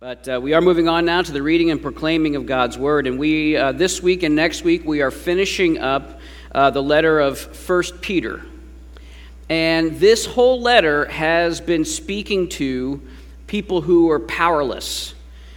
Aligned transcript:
But 0.00 0.28
uh, 0.28 0.40
we 0.40 0.54
are 0.54 0.60
moving 0.60 0.88
on 0.88 1.06
now 1.06 1.22
to 1.22 1.32
the 1.32 1.42
reading 1.42 1.72
and 1.72 1.82
proclaiming 1.82 2.36
of 2.36 2.46
God's 2.46 2.78
word. 2.78 3.08
And 3.08 3.18
we, 3.18 3.56
uh, 3.56 3.72
this 3.72 4.00
week 4.00 4.22
and 4.22 4.36
next 4.36 4.62
week, 4.62 4.84
we 4.84 5.02
are 5.02 5.10
finishing 5.10 5.78
up 5.78 6.20
uh, 6.54 6.70
the 6.70 6.80
letter 6.80 7.18
of 7.18 7.36
First 7.36 8.00
Peter. 8.00 8.46
And 9.48 9.98
this 9.98 10.24
whole 10.24 10.60
letter 10.60 11.06
has 11.06 11.60
been 11.60 11.84
speaking 11.84 12.48
to 12.50 13.02
people 13.48 13.80
who 13.80 14.06
were 14.06 14.20
powerless, 14.20 15.14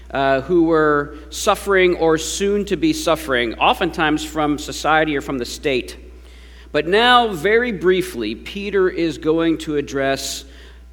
uh, 0.10 0.42
who 0.42 0.64
were 0.64 1.20
suffering 1.30 1.96
or 1.98 2.18
soon 2.18 2.66
to 2.66 2.78
be 2.78 2.94
suffering, 2.94 3.54
oftentimes 3.60 4.26
from 4.26 4.58
society 4.58 5.16
or 5.16 5.22
from 5.22 5.38
the 5.38 5.46
state. 5.46 6.00
But 6.72 6.88
now, 6.88 7.28
very 7.28 7.74
briefly, 7.74 8.34
Peter 8.34 8.90
is 8.90 9.20
going 9.20 9.60
to 9.60 9.76
address 9.78 10.46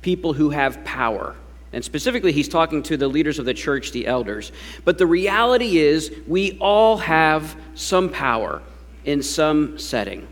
people 0.02 0.34
who 0.34 0.50
have 0.50 0.84
power 0.84 1.34
and 1.72 1.84
specifically, 1.84 2.32
he's 2.32 2.48
talking 2.48 2.82
to 2.84 2.96
the 2.96 3.08
leaders 3.08 3.38
of 3.38 3.44
the 3.44 3.54
church, 3.54 3.92
the 3.92 4.06
elders. 4.06 4.52
But 4.84 4.96
the 4.96 5.06
reality 5.06 5.78
is, 5.78 6.10
we 6.26 6.58
all 6.58 6.96
have 6.98 7.56
some 7.74 8.08
power 8.08 8.62
in 9.04 9.22
some 9.22 9.78
setting. 9.78 10.26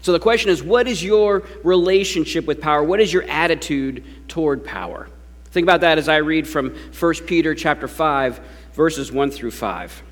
So 0.00 0.12
the 0.12 0.20
question 0.20 0.50
is, 0.50 0.62
what 0.62 0.86
is 0.86 1.02
your 1.02 1.42
relationship 1.64 2.46
with 2.46 2.60
power? 2.60 2.84
What 2.84 3.00
is 3.00 3.12
your 3.12 3.24
attitude 3.24 4.04
toward 4.28 4.64
power? 4.64 5.08
Think 5.46 5.64
about 5.64 5.80
that 5.80 5.98
as 5.98 6.08
I 6.08 6.18
read 6.18 6.46
from 6.46 6.76
1 6.98 7.14
Peter 7.26 7.54
chapter 7.54 7.88
5, 7.88 8.40
verses 8.74 9.10
1 9.10 9.30
through 9.32 9.50
5. 9.50 10.02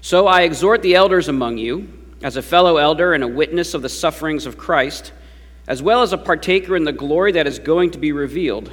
So 0.00 0.26
I 0.26 0.42
exhort 0.42 0.82
the 0.82 0.96
elders 0.96 1.28
among 1.28 1.58
you, 1.58 1.88
as 2.22 2.36
a 2.36 2.42
fellow 2.42 2.78
elder 2.78 3.12
and 3.12 3.22
a 3.22 3.28
witness 3.28 3.74
of 3.74 3.82
the 3.82 3.88
sufferings 3.88 4.46
of 4.46 4.58
Christ, 4.58 5.12
as 5.68 5.82
well 5.82 6.02
as 6.02 6.12
a 6.12 6.18
partaker 6.18 6.74
in 6.74 6.84
the 6.84 6.92
glory 6.92 7.32
that 7.32 7.46
is 7.46 7.58
going 7.58 7.90
to 7.92 7.98
be 7.98 8.10
revealed. 8.10 8.72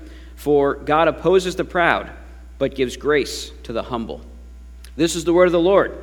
For 0.41 0.73
God 0.73 1.07
opposes 1.07 1.55
the 1.55 1.63
proud, 1.63 2.09
but 2.57 2.73
gives 2.73 2.97
grace 2.97 3.51
to 3.61 3.73
the 3.73 3.83
humble. 3.83 4.21
This 4.95 5.15
is 5.15 5.23
the 5.23 5.33
word 5.33 5.45
of 5.45 5.51
the 5.51 5.59
Lord. 5.59 5.95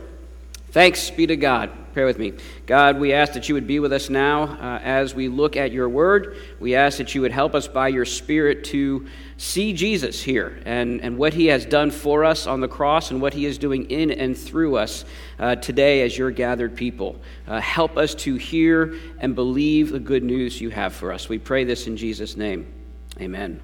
Thanks 0.70 1.10
be 1.10 1.26
to 1.26 1.34
God. 1.34 1.72
Pray 1.92 2.04
with 2.04 2.20
me. 2.20 2.34
God, 2.64 3.00
we 3.00 3.12
ask 3.12 3.32
that 3.32 3.48
you 3.48 3.56
would 3.56 3.66
be 3.66 3.80
with 3.80 3.92
us 3.92 4.08
now 4.08 4.44
uh, 4.44 4.78
as 4.80 5.12
we 5.12 5.26
look 5.26 5.56
at 5.56 5.72
your 5.72 5.88
word. 5.88 6.36
We 6.60 6.76
ask 6.76 6.98
that 6.98 7.16
you 7.16 7.22
would 7.22 7.32
help 7.32 7.56
us 7.56 7.66
by 7.66 7.88
your 7.88 8.04
Spirit 8.04 8.62
to 8.66 9.08
see 9.38 9.72
Jesus 9.72 10.22
here 10.22 10.62
and, 10.64 11.00
and 11.00 11.18
what 11.18 11.34
he 11.34 11.46
has 11.46 11.66
done 11.66 11.90
for 11.90 12.24
us 12.24 12.46
on 12.46 12.60
the 12.60 12.68
cross 12.68 13.10
and 13.10 13.20
what 13.20 13.34
he 13.34 13.44
is 13.44 13.58
doing 13.58 13.90
in 13.90 14.12
and 14.12 14.38
through 14.38 14.76
us 14.76 15.04
uh, 15.40 15.56
today 15.56 16.02
as 16.02 16.16
your 16.16 16.30
gathered 16.30 16.76
people. 16.76 17.16
Uh, 17.48 17.60
help 17.60 17.96
us 17.96 18.14
to 18.14 18.36
hear 18.36 18.94
and 19.18 19.34
believe 19.34 19.90
the 19.90 19.98
good 19.98 20.22
news 20.22 20.60
you 20.60 20.70
have 20.70 20.92
for 20.92 21.12
us. 21.12 21.28
We 21.28 21.38
pray 21.40 21.64
this 21.64 21.88
in 21.88 21.96
Jesus' 21.96 22.36
name. 22.36 22.72
Amen. 23.20 23.60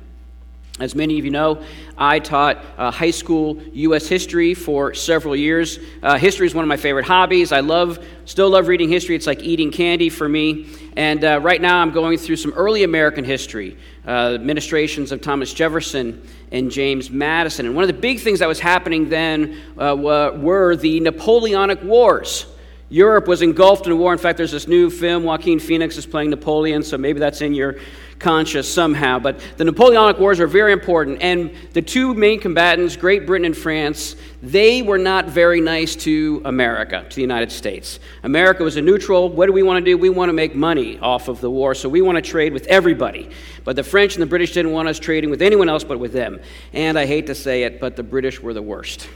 As 0.80 0.96
many 0.96 1.20
of 1.20 1.24
you 1.24 1.30
know, 1.30 1.62
I 1.96 2.18
taught 2.18 2.58
uh, 2.76 2.90
high 2.90 3.12
school 3.12 3.62
U.S. 3.74 4.08
history 4.08 4.54
for 4.54 4.92
several 4.92 5.36
years. 5.36 5.78
Uh, 6.02 6.18
history 6.18 6.48
is 6.48 6.54
one 6.54 6.64
of 6.64 6.68
my 6.68 6.76
favorite 6.76 7.04
hobbies. 7.04 7.52
I 7.52 7.60
love, 7.60 8.04
still 8.24 8.50
love 8.50 8.66
reading 8.66 8.88
history. 8.88 9.14
It's 9.14 9.28
like 9.28 9.40
eating 9.44 9.70
candy 9.70 10.08
for 10.08 10.28
me. 10.28 10.66
And 10.96 11.24
uh, 11.24 11.38
right 11.40 11.62
now, 11.62 11.80
I'm 11.80 11.92
going 11.92 12.18
through 12.18 12.34
some 12.34 12.52
early 12.54 12.82
American 12.82 13.24
history, 13.24 13.78
uh, 14.04 14.34
administrations 14.34 15.12
of 15.12 15.20
Thomas 15.20 15.54
Jefferson 15.54 16.26
and 16.50 16.72
James 16.72 17.08
Madison. 17.08 17.66
And 17.66 17.76
one 17.76 17.84
of 17.84 17.88
the 17.88 18.00
big 18.00 18.18
things 18.18 18.40
that 18.40 18.48
was 18.48 18.58
happening 18.58 19.08
then 19.08 19.60
uh, 19.78 19.94
were 19.96 20.74
the 20.74 20.98
Napoleonic 20.98 21.84
Wars. 21.84 22.46
Europe 22.88 23.28
was 23.28 23.42
engulfed 23.42 23.86
in 23.86 23.96
war. 23.96 24.12
In 24.12 24.18
fact, 24.18 24.38
there's 24.38 24.52
this 24.52 24.66
new 24.66 24.90
film, 24.90 25.22
Joaquin 25.22 25.60
Phoenix 25.60 25.96
is 25.96 26.04
playing 26.04 26.30
Napoleon, 26.30 26.82
so 26.82 26.98
maybe 26.98 27.20
that's 27.20 27.42
in 27.42 27.54
your 27.54 27.76
conscious 28.24 28.72
somehow. 28.72 29.18
But 29.18 29.38
the 29.58 29.64
Napoleonic 29.64 30.18
Wars 30.18 30.40
are 30.40 30.46
very 30.46 30.72
important. 30.72 31.20
And 31.20 31.54
the 31.74 31.82
two 31.82 32.14
main 32.14 32.40
combatants, 32.40 32.96
Great 32.96 33.26
Britain 33.26 33.44
and 33.44 33.56
France, 33.56 34.16
they 34.42 34.80
were 34.80 34.96
not 34.96 35.26
very 35.26 35.60
nice 35.60 35.94
to 35.96 36.40
America, 36.46 37.04
to 37.06 37.14
the 37.14 37.20
United 37.20 37.52
States. 37.52 38.00
America 38.22 38.64
was 38.64 38.76
a 38.76 38.82
neutral. 38.82 39.28
What 39.28 39.46
do 39.46 39.52
we 39.52 39.62
want 39.62 39.84
to 39.84 39.90
do? 39.90 39.98
We 39.98 40.08
want 40.08 40.30
to 40.30 40.32
make 40.32 40.54
money 40.54 40.98
off 40.98 41.28
of 41.28 41.42
the 41.42 41.50
war, 41.50 41.74
so 41.74 41.86
we 41.86 42.00
want 42.00 42.16
to 42.16 42.22
trade 42.22 42.54
with 42.54 42.66
everybody. 42.66 43.28
But 43.62 43.76
the 43.76 43.84
French 43.84 44.14
and 44.14 44.22
the 44.22 44.26
British 44.26 44.54
didn't 44.54 44.72
want 44.72 44.88
us 44.88 44.98
trading 44.98 45.28
with 45.28 45.42
anyone 45.42 45.68
else 45.68 45.84
but 45.84 45.98
with 45.98 46.14
them. 46.14 46.40
And 46.72 46.98
I 46.98 47.04
hate 47.04 47.26
to 47.26 47.34
say 47.34 47.64
it, 47.64 47.78
but 47.78 47.94
the 47.94 48.02
British 48.02 48.40
were 48.40 48.54
the 48.54 48.62
worst. 48.62 49.06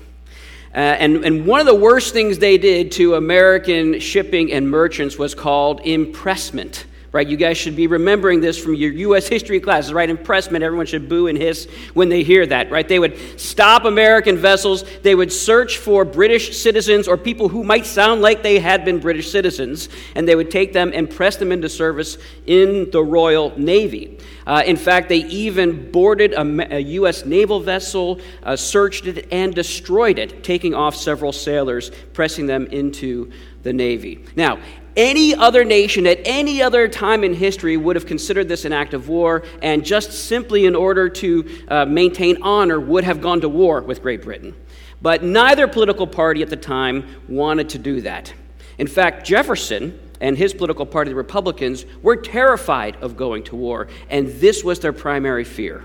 Uh, 0.74 0.76
and, 0.76 1.24
and 1.24 1.46
one 1.46 1.60
of 1.60 1.66
the 1.66 1.74
worst 1.74 2.12
things 2.12 2.38
they 2.38 2.58
did 2.58 2.92
to 2.92 3.14
American 3.14 4.00
shipping 4.00 4.52
and 4.52 4.70
merchants 4.70 5.16
was 5.16 5.34
called 5.34 5.80
impressment 5.80 6.84
right? 7.10 7.26
You 7.26 7.36
guys 7.36 7.56
should 7.56 7.74
be 7.74 7.86
remembering 7.86 8.40
this 8.40 8.58
from 8.58 8.74
your 8.74 8.92
U.S. 8.92 9.26
history 9.28 9.60
classes, 9.60 9.92
right? 9.92 10.10
Impressment, 10.10 10.62
everyone 10.62 10.86
should 10.86 11.08
boo 11.08 11.26
and 11.26 11.38
hiss 11.38 11.66
when 11.94 12.08
they 12.08 12.22
hear 12.22 12.44
that, 12.46 12.70
right? 12.70 12.86
They 12.86 12.98
would 12.98 13.40
stop 13.40 13.84
American 13.84 14.36
vessels, 14.36 14.84
they 15.02 15.14
would 15.14 15.32
search 15.32 15.78
for 15.78 16.04
British 16.04 16.58
citizens 16.58 17.08
or 17.08 17.16
people 17.16 17.48
who 17.48 17.64
might 17.64 17.86
sound 17.86 18.20
like 18.20 18.42
they 18.42 18.58
had 18.58 18.84
been 18.84 18.98
British 18.98 19.30
citizens, 19.30 19.88
and 20.14 20.28
they 20.28 20.34
would 20.34 20.50
take 20.50 20.72
them 20.72 20.92
and 20.94 21.08
press 21.08 21.36
them 21.36 21.50
into 21.50 21.68
service 21.68 22.18
in 22.46 22.90
the 22.90 23.02
Royal 23.02 23.58
Navy. 23.58 24.18
Uh, 24.46 24.62
in 24.64 24.76
fact, 24.76 25.08
they 25.08 25.18
even 25.18 25.90
boarded 25.90 26.32
a, 26.32 26.76
a 26.76 26.78
U.S. 26.78 27.24
naval 27.24 27.60
vessel, 27.60 28.20
uh, 28.42 28.56
searched 28.56 29.06
it, 29.06 29.28
and 29.30 29.54
destroyed 29.54 30.18
it, 30.18 30.42
taking 30.42 30.74
off 30.74 30.96
several 30.96 31.32
sailors, 31.32 31.90
pressing 32.12 32.46
them 32.46 32.66
into 32.66 33.30
the 33.62 33.72
Navy. 33.72 34.24
Now, 34.36 34.58
any 34.98 35.32
other 35.32 35.64
nation 35.64 36.06
at 36.08 36.20
any 36.24 36.60
other 36.60 36.88
time 36.88 37.22
in 37.22 37.32
history 37.32 37.76
would 37.76 37.94
have 37.94 38.04
considered 38.04 38.48
this 38.48 38.64
an 38.64 38.72
act 38.72 38.92
of 38.92 39.08
war, 39.08 39.44
and 39.62 39.84
just 39.84 40.12
simply 40.12 40.66
in 40.66 40.74
order 40.74 41.08
to 41.08 41.48
uh, 41.68 41.84
maintain 41.86 42.42
honor, 42.42 42.80
would 42.80 43.04
have 43.04 43.20
gone 43.20 43.40
to 43.40 43.48
war 43.48 43.80
with 43.80 44.02
Great 44.02 44.22
Britain. 44.22 44.54
But 45.00 45.22
neither 45.22 45.68
political 45.68 46.08
party 46.08 46.42
at 46.42 46.50
the 46.50 46.56
time 46.56 47.22
wanted 47.28 47.68
to 47.70 47.78
do 47.78 48.00
that. 48.00 48.34
In 48.76 48.88
fact, 48.88 49.24
Jefferson 49.24 49.98
and 50.20 50.36
his 50.36 50.52
political 50.52 50.84
party, 50.84 51.10
the 51.10 51.14
Republicans, 51.14 51.86
were 52.02 52.16
terrified 52.16 52.96
of 52.96 53.16
going 53.16 53.44
to 53.44 53.56
war, 53.56 53.86
and 54.10 54.26
this 54.40 54.64
was 54.64 54.80
their 54.80 54.92
primary 54.92 55.44
fear. 55.44 55.84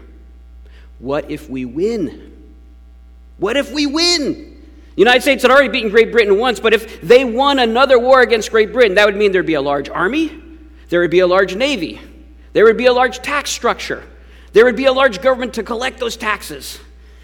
What 0.98 1.30
if 1.30 1.48
we 1.48 1.66
win? 1.66 2.32
What 3.38 3.58
if 3.58 3.72
we 3.72 3.86
win? 3.86 4.53
The 4.96 5.02
United 5.02 5.22
States 5.22 5.42
had 5.42 5.50
already 5.50 5.70
beaten 5.70 5.90
Great 5.90 6.12
Britain 6.12 6.38
once, 6.38 6.60
but 6.60 6.74
if 6.74 7.02
they 7.02 7.26
won 7.26 7.60
another 7.60 7.98
war 7.98 8.22
against 8.22 8.52
Great 8.52 8.72
Britain, 8.72 8.96
that 8.96 9.06
would 9.06 9.16
mean 9.16 9.32
there'd 9.32 9.46
be 9.46 9.56
a 9.56 9.62
large 9.62 9.90
army, 9.90 10.40
there 10.90 11.02
would 11.02 11.12
be 11.12 11.20
a 11.20 11.28
large 11.28 11.56
navy, 11.56 12.00
there 12.54 12.66
would 12.66 12.78
be 12.78 12.86
a 12.86 12.94
large 12.94 13.20
tax 13.20 13.50
structure, 13.50 14.04
there 14.52 14.66
would 14.66 14.76
be 14.76 14.86
a 14.86 14.94
large 14.94 15.22
government 15.22 15.56
to 15.56 15.64
collect 15.64 16.00
those 16.00 16.16
taxes. 16.16 16.80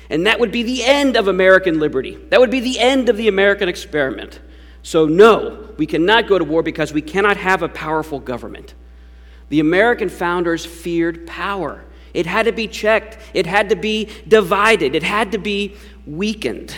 And 0.09 0.25
that 0.25 0.39
would 0.39 0.51
be 0.51 0.63
the 0.63 0.83
end 0.83 1.15
of 1.15 1.27
American 1.27 1.79
liberty. 1.79 2.15
That 2.29 2.39
would 2.39 2.49
be 2.49 2.59
the 2.61 2.79
end 2.79 3.09
of 3.09 3.17
the 3.17 3.27
American 3.27 3.69
experiment. 3.69 4.39
So, 4.81 5.05
no, 5.05 5.69
we 5.77 5.85
cannot 5.85 6.27
go 6.27 6.39
to 6.39 6.43
war 6.43 6.63
because 6.63 6.91
we 6.91 7.03
cannot 7.03 7.37
have 7.37 7.61
a 7.61 7.69
powerful 7.69 8.19
government. 8.19 8.73
The 9.49 9.59
American 9.59 10.09
founders 10.09 10.65
feared 10.65 11.27
power. 11.27 11.83
It 12.13 12.25
had 12.25 12.47
to 12.47 12.51
be 12.51 12.67
checked, 12.67 13.19
it 13.35 13.45
had 13.45 13.69
to 13.69 13.75
be 13.75 14.09
divided, 14.27 14.95
it 14.95 15.03
had 15.03 15.31
to 15.33 15.37
be 15.37 15.75
weakened. 16.07 16.73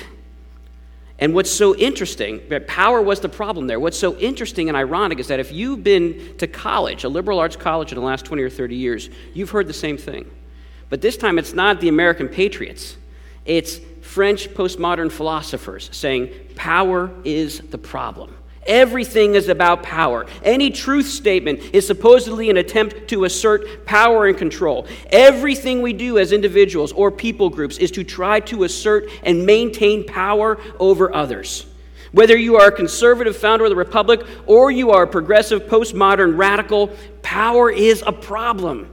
And 1.21 1.35
what's 1.35 1.51
so 1.51 1.75
interesting, 1.75 2.41
power 2.67 2.99
was 2.99 3.19
the 3.19 3.29
problem 3.29 3.67
there. 3.67 3.79
What's 3.79 3.97
so 3.97 4.17
interesting 4.17 4.69
and 4.69 4.75
ironic 4.75 5.19
is 5.19 5.27
that 5.27 5.39
if 5.39 5.51
you've 5.51 5.83
been 5.83 6.35
to 6.39 6.47
college, 6.47 7.03
a 7.03 7.09
liberal 7.09 7.37
arts 7.37 7.55
college 7.55 7.91
in 7.91 7.99
the 7.99 8.03
last 8.03 8.25
20 8.25 8.41
or 8.41 8.49
30 8.49 8.75
years, 8.75 9.09
you've 9.35 9.51
heard 9.51 9.67
the 9.67 9.73
same 9.73 9.97
thing. 9.97 10.29
But 10.89 11.01
this 11.01 11.17
time 11.17 11.37
it's 11.37 11.53
not 11.53 11.79
the 11.79 11.89
American 11.89 12.27
patriots, 12.27 12.97
it's 13.45 13.79
French 14.01 14.49
postmodern 14.49 15.11
philosophers 15.11 15.89
saying 15.93 16.33
power 16.55 17.11
is 17.23 17.59
the 17.69 17.77
problem. 17.77 18.35
Everything 18.67 19.33
is 19.33 19.49
about 19.49 19.81
power. 19.81 20.27
Any 20.43 20.69
truth 20.69 21.07
statement 21.07 21.61
is 21.73 21.87
supposedly 21.87 22.49
an 22.49 22.57
attempt 22.57 23.07
to 23.07 23.23
assert 23.25 23.85
power 23.85 24.27
and 24.27 24.37
control. 24.37 24.85
Everything 25.09 25.81
we 25.81 25.93
do 25.93 26.19
as 26.19 26.31
individuals 26.31 26.91
or 26.91 27.09
people 27.09 27.49
groups 27.49 27.79
is 27.79 27.89
to 27.91 28.03
try 28.03 28.39
to 28.41 28.63
assert 28.63 29.09
and 29.23 29.45
maintain 29.45 30.05
power 30.05 30.59
over 30.79 31.13
others. 31.13 31.65
Whether 32.11 32.37
you 32.37 32.57
are 32.57 32.67
a 32.67 32.71
conservative 32.71 33.35
founder 33.35 33.65
of 33.65 33.69
the 33.69 33.75
republic 33.75 34.21
or 34.45 34.69
you 34.69 34.91
are 34.91 35.03
a 35.03 35.07
progressive, 35.07 35.63
postmodern, 35.63 36.37
radical, 36.37 36.91
power 37.23 37.71
is 37.71 38.03
a 38.05 38.11
problem. 38.11 38.89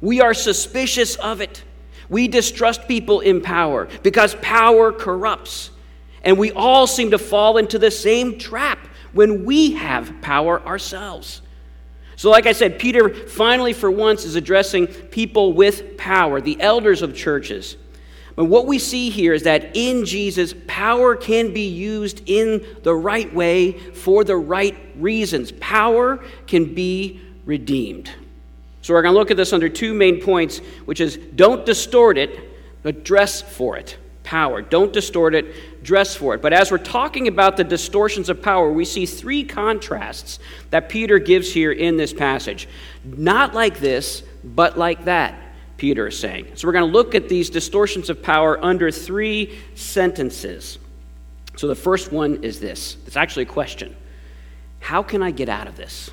We 0.00 0.20
are 0.20 0.34
suspicious 0.34 1.16
of 1.16 1.40
it. 1.40 1.62
We 2.10 2.28
distrust 2.28 2.86
people 2.86 3.20
in 3.20 3.40
power 3.40 3.88
because 4.02 4.34
power 4.36 4.92
corrupts. 4.92 5.70
And 6.22 6.38
we 6.38 6.52
all 6.52 6.86
seem 6.86 7.12
to 7.12 7.18
fall 7.18 7.56
into 7.56 7.78
the 7.78 7.90
same 7.90 8.38
trap 8.38 8.78
when 9.16 9.44
we 9.44 9.72
have 9.72 10.20
power 10.20 10.60
ourselves. 10.64 11.42
So, 12.16 12.30
like 12.30 12.46
I 12.46 12.52
said, 12.52 12.78
Peter 12.78 13.12
finally, 13.12 13.72
for 13.72 13.90
once, 13.90 14.24
is 14.24 14.36
addressing 14.36 14.86
people 14.86 15.52
with 15.52 15.96
power, 15.96 16.40
the 16.40 16.60
elders 16.60 17.02
of 17.02 17.14
churches. 17.14 17.76
But 18.36 18.44
what 18.44 18.66
we 18.66 18.78
see 18.78 19.08
here 19.08 19.32
is 19.32 19.44
that 19.44 19.74
in 19.74 20.04
Jesus, 20.04 20.54
power 20.66 21.16
can 21.16 21.54
be 21.54 21.68
used 21.68 22.22
in 22.26 22.64
the 22.82 22.94
right 22.94 23.32
way 23.34 23.72
for 23.72 24.24
the 24.24 24.36
right 24.36 24.76
reasons. 24.96 25.52
Power 25.52 26.22
can 26.46 26.74
be 26.74 27.20
redeemed. 27.46 28.10
So 28.82 28.94
we're 28.94 29.02
going 29.02 29.14
to 29.14 29.18
look 29.18 29.30
at 29.30 29.38
this 29.38 29.54
under 29.54 29.70
two 29.70 29.94
main 29.94 30.20
points, 30.20 30.58
which 30.84 31.00
is 31.00 31.16
don't 31.16 31.64
distort 31.64 32.18
it, 32.18 32.82
but 32.82 33.04
dress 33.04 33.40
for 33.40 33.76
it. 33.76 33.96
Power. 34.26 34.60
Don't 34.60 34.92
distort 34.92 35.34
it, 35.34 35.82
dress 35.84 36.16
for 36.16 36.34
it. 36.34 36.42
But 36.42 36.52
as 36.52 36.70
we're 36.70 36.78
talking 36.78 37.28
about 37.28 37.56
the 37.56 37.64
distortions 37.64 38.28
of 38.28 38.42
power, 38.42 38.70
we 38.72 38.84
see 38.84 39.06
three 39.06 39.44
contrasts 39.44 40.40
that 40.70 40.88
Peter 40.88 41.20
gives 41.20 41.52
here 41.52 41.70
in 41.70 41.96
this 41.96 42.12
passage. 42.12 42.68
Not 43.04 43.54
like 43.54 43.78
this, 43.78 44.24
but 44.44 44.76
like 44.76 45.04
that. 45.04 45.40
Peter 45.76 46.08
is 46.08 46.18
saying. 46.18 46.48
So 46.56 46.66
we're 46.66 46.72
going 46.72 46.90
to 46.90 46.92
look 46.92 47.14
at 47.14 47.28
these 47.28 47.50
distortions 47.50 48.10
of 48.10 48.20
power 48.22 48.62
under 48.64 48.90
three 48.90 49.60
sentences. 49.76 50.78
So 51.56 51.68
the 51.68 51.74
first 51.74 52.10
one 52.10 52.42
is 52.42 52.58
this 52.58 52.96
it's 53.06 53.16
actually 53.16 53.44
a 53.44 53.46
question 53.46 53.94
How 54.80 55.02
can 55.02 55.22
I 55.22 55.30
get 55.30 55.48
out 55.48 55.68
of 55.68 55.76
this? 55.76 56.10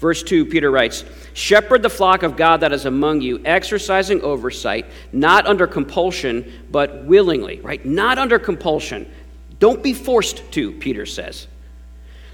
Verse 0.00 0.22
2, 0.22 0.46
Peter 0.46 0.70
writes, 0.70 1.04
Shepherd 1.34 1.82
the 1.82 1.90
flock 1.90 2.22
of 2.22 2.34
God 2.34 2.60
that 2.60 2.72
is 2.72 2.86
among 2.86 3.20
you, 3.20 3.38
exercising 3.44 4.22
oversight, 4.22 4.86
not 5.12 5.46
under 5.46 5.66
compulsion, 5.66 6.64
but 6.70 7.04
willingly, 7.04 7.60
right? 7.60 7.84
Not 7.84 8.16
under 8.16 8.38
compulsion. 8.38 9.12
Don't 9.58 9.82
be 9.82 9.92
forced 9.92 10.50
to, 10.52 10.72
Peter 10.72 11.04
says. 11.04 11.46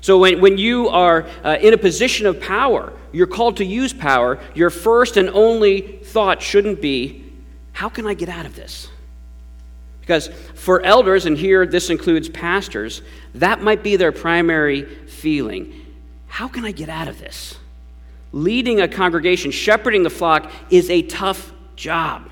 So, 0.00 0.18
when, 0.18 0.40
when 0.40 0.58
you 0.58 0.88
are 0.88 1.26
uh, 1.42 1.56
in 1.60 1.74
a 1.74 1.78
position 1.78 2.26
of 2.26 2.40
power, 2.40 2.92
you're 3.10 3.26
called 3.26 3.56
to 3.56 3.64
use 3.64 3.92
power, 3.92 4.38
your 4.54 4.70
first 4.70 5.16
and 5.16 5.28
only 5.30 5.80
thought 5.80 6.40
shouldn't 6.40 6.80
be, 6.80 7.24
how 7.72 7.88
can 7.88 8.06
I 8.06 8.14
get 8.14 8.28
out 8.28 8.46
of 8.46 8.54
this? 8.54 8.88
Because 10.00 10.28
for 10.54 10.82
elders, 10.82 11.26
and 11.26 11.36
here 11.36 11.66
this 11.66 11.90
includes 11.90 12.28
pastors, 12.28 13.02
that 13.34 13.60
might 13.60 13.82
be 13.82 13.96
their 13.96 14.12
primary 14.12 14.84
feeling. 15.06 15.85
How 16.36 16.48
can 16.48 16.64
I 16.64 16.72
get 16.72 16.88
out 16.88 17.08
of 17.08 17.18
this? 17.18 17.56
Leading 18.32 18.80
a 18.80 18.88
congregation, 18.88 19.50
shepherding 19.50 20.02
the 20.02 20.10
flock, 20.10 20.50
is 20.70 20.90
a 20.90 21.02
tough 21.02 21.52
job. 21.76 22.28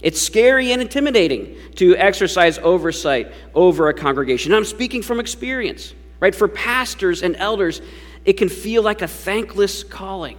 It's 0.00 0.20
scary 0.20 0.72
and 0.72 0.82
intimidating 0.82 1.56
to 1.76 1.96
exercise 1.96 2.58
oversight 2.58 3.32
over 3.54 3.88
a 3.88 3.94
congregation. 3.94 4.52
I'm 4.52 4.64
speaking 4.64 5.02
from 5.02 5.20
experience 5.20 5.94
right? 6.22 6.36
For 6.36 6.46
pastors 6.46 7.24
and 7.24 7.34
elders, 7.34 7.82
it 8.24 8.34
can 8.34 8.48
feel 8.48 8.84
like 8.84 9.02
a 9.02 9.08
thankless 9.08 9.82
calling. 9.82 10.38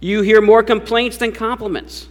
You 0.00 0.22
hear 0.22 0.40
more 0.40 0.62
complaints 0.62 1.16
than 1.16 1.32
compliments. 1.32 2.08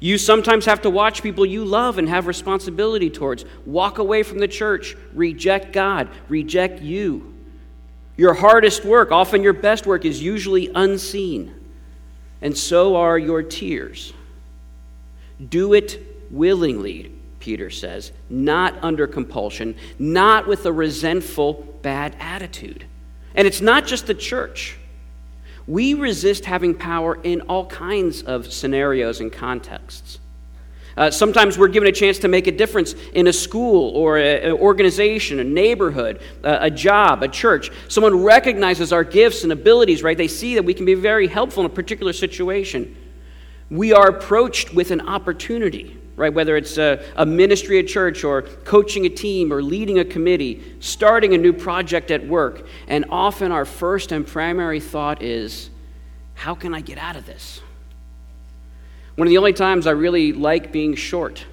You 0.00 0.16
sometimes 0.16 0.64
have 0.64 0.80
to 0.82 0.90
watch 0.90 1.22
people 1.22 1.44
you 1.44 1.62
love 1.62 1.98
and 1.98 2.08
have 2.08 2.26
responsibility 2.26 3.10
towards 3.10 3.44
walk 3.66 3.98
away 3.98 4.22
from 4.22 4.38
the 4.38 4.48
church, 4.48 4.96
reject 5.12 5.74
God, 5.74 6.08
reject 6.30 6.80
you. 6.80 7.34
Your 8.16 8.34
hardest 8.34 8.84
work, 8.84 9.12
often 9.12 9.42
your 9.42 9.52
best 9.52 9.86
work, 9.86 10.04
is 10.04 10.22
usually 10.22 10.70
unseen, 10.74 11.54
and 12.40 12.56
so 12.56 12.96
are 12.96 13.18
your 13.18 13.42
tears. 13.42 14.12
Do 15.48 15.74
it 15.74 16.00
willingly, 16.30 17.12
Peter 17.40 17.68
says, 17.68 18.12
not 18.30 18.74
under 18.82 19.06
compulsion, 19.06 19.76
not 19.98 20.46
with 20.46 20.64
a 20.64 20.72
resentful, 20.72 21.78
bad 21.82 22.16
attitude. 22.18 22.86
And 23.34 23.46
it's 23.46 23.60
not 23.60 23.86
just 23.86 24.06
the 24.06 24.14
church. 24.14 24.78
We 25.66 25.94
resist 25.94 26.46
having 26.46 26.74
power 26.74 27.20
in 27.22 27.42
all 27.42 27.66
kinds 27.66 28.22
of 28.22 28.52
scenarios 28.52 29.20
and 29.20 29.32
contexts. 29.32 30.20
Uh, 30.96 31.10
sometimes 31.10 31.58
we're 31.58 31.68
given 31.68 31.88
a 31.88 31.92
chance 31.92 32.18
to 32.18 32.28
make 32.28 32.46
a 32.46 32.52
difference 32.52 32.94
in 33.12 33.26
a 33.26 33.32
school 33.32 33.90
or 33.94 34.16
an 34.16 34.52
organization, 34.52 35.38
a 35.40 35.44
neighborhood, 35.44 36.22
a, 36.42 36.64
a 36.64 36.70
job, 36.70 37.22
a 37.22 37.28
church. 37.28 37.70
Someone 37.88 38.22
recognizes 38.22 38.92
our 38.92 39.04
gifts 39.04 39.42
and 39.42 39.52
abilities, 39.52 40.02
right? 40.02 40.16
They 40.16 40.28
see 40.28 40.54
that 40.54 40.64
we 40.64 40.72
can 40.72 40.86
be 40.86 40.94
very 40.94 41.26
helpful 41.26 41.64
in 41.64 41.70
a 41.70 41.74
particular 41.74 42.14
situation. 42.14 42.96
We 43.70 43.92
are 43.92 44.08
approached 44.08 44.72
with 44.72 44.90
an 44.90 45.02
opportunity 45.02 45.98
right? 46.16 46.32
Whether 46.32 46.56
it's 46.56 46.78
a, 46.78 47.04
a, 47.16 47.26
ministry 47.26 47.78
at 47.78 47.86
church 47.86 48.24
or 48.24 48.42
coaching 48.42 49.04
a 49.04 49.08
team 49.10 49.52
or 49.52 49.62
leading 49.62 49.98
a 49.98 50.04
committee, 50.04 50.76
starting 50.80 51.34
a 51.34 51.38
new 51.38 51.52
project 51.52 52.10
at 52.10 52.26
work. 52.26 52.66
And 52.88 53.04
often 53.10 53.52
our 53.52 53.66
first 53.66 54.12
and 54.12 54.26
primary 54.26 54.80
thought 54.80 55.22
is, 55.22 55.68
how 56.34 56.54
can 56.54 56.74
I 56.74 56.80
get 56.80 56.98
out 56.98 57.16
of 57.16 57.26
this? 57.26 57.60
One 59.16 59.26
of 59.26 59.30
the 59.30 59.38
only 59.38 59.54
times 59.54 59.86
I 59.86 59.92
really 59.92 60.32
like 60.34 60.72
being 60.72 60.94
short 60.94 61.46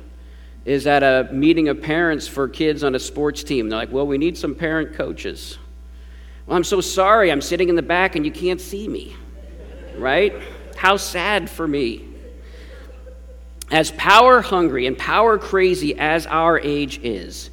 is 0.65 0.86
at 0.86 1.01
a 1.01 1.30
meeting 1.31 1.69
of 1.69 1.81
parents 1.81 2.27
for 2.27 2.50
kids 2.50 2.83
on 2.83 2.94
a 2.94 3.00
sports 3.00 3.42
team. 3.42 3.69
They're 3.69 3.80
like, 3.80 3.92
well, 3.92 4.06
we 4.06 4.18
need 4.18 4.38
some 4.38 4.54
parent 4.54 4.94
coaches. 4.94 5.57
Well, 6.45 6.57
I'm 6.57 6.65
so 6.65 6.81
sorry, 6.81 7.31
I'm 7.31 7.42
sitting 7.42 7.69
in 7.69 7.75
the 7.75 7.81
back 7.81 8.18
and 8.18 8.25
you 8.25 8.33
can't 8.33 8.60
see 8.60 8.89
me, 8.89 9.15
right? 9.98 10.33
How 10.75 10.98
sad 10.98 11.50
for 11.50 11.65
me. 11.65 12.06
As 13.71 13.92
power 13.92 14.42
hungry 14.42 14.86
and 14.86 14.98
power 14.98 15.38
crazy 15.38 15.98
as 15.98 16.27
our 16.27 16.59
age 16.59 17.00
is, 17.01 17.50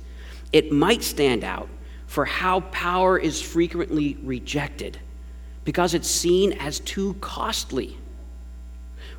it 0.52 0.72
might 0.72 1.04
stand 1.04 1.44
out 1.44 1.68
for 2.08 2.24
how 2.24 2.60
power 2.60 3.16
is 3.16 3.40
frequently 3.40 4.18
rejected 4.24 4.98
because 5.64 5.94
it's 5.94 6.10
seen 6.10 6.52
as 6.54 6.80
too 6.80 7.14
costly. 7.20 7.96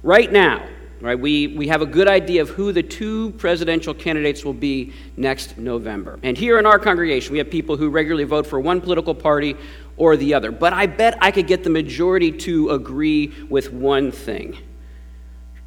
Right 0.03 0.29
now, 0.29 0.67
right, 1.01 1.19
we, 1.19 1.47
we 1.47 1.67
have 1.67 1.81
a 1.81 1.85
good 1.85 2.07
idea 2.07 2.41
of 2.41 2.49
who 2.49 2.71
the 2.71 2.83
two 2.83 3.31
presidential 3.31 3.93
candidates 3.93 4.45
will 4.45 4.53
be 4.53 4.93
next 5.17 5.57
November. 5.57 6.19
And 6.23 6.37
here 6.37 6.59
in 6.59 6.65
our 6.65 6.79
congregation, 6.79 7.31
we 7.31 7.39
have 7.39 7.49
people 7.49 7.77
who 7.77 7.89
regularly 7.89 8.23
vote 8.23 8.45
for 8.45 8.59
one 8.59 8.81
political 8.81 9.15
party 9.15 9.55
or 9.97 10.15
the 10.15 10.33
other. 10.33 10.51
But 10.51 10.73
I 10.73 10.85
bet 10.85 11.17
I 11.21 11.31
could 11.31 11.47
get 11.47 11.63
the 11.63 11.69
majority 11.69 12.31
to 12.31 12.69
agree 12.69 13.33
with 13.49 13.71
one 13.73 14.11
thing 14.11 14.57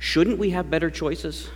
Shouldn't 0.05 0.39
we 0.39 0.51
have 0.51 0.69
better 0.69 0.91
choices? 0.91 1.49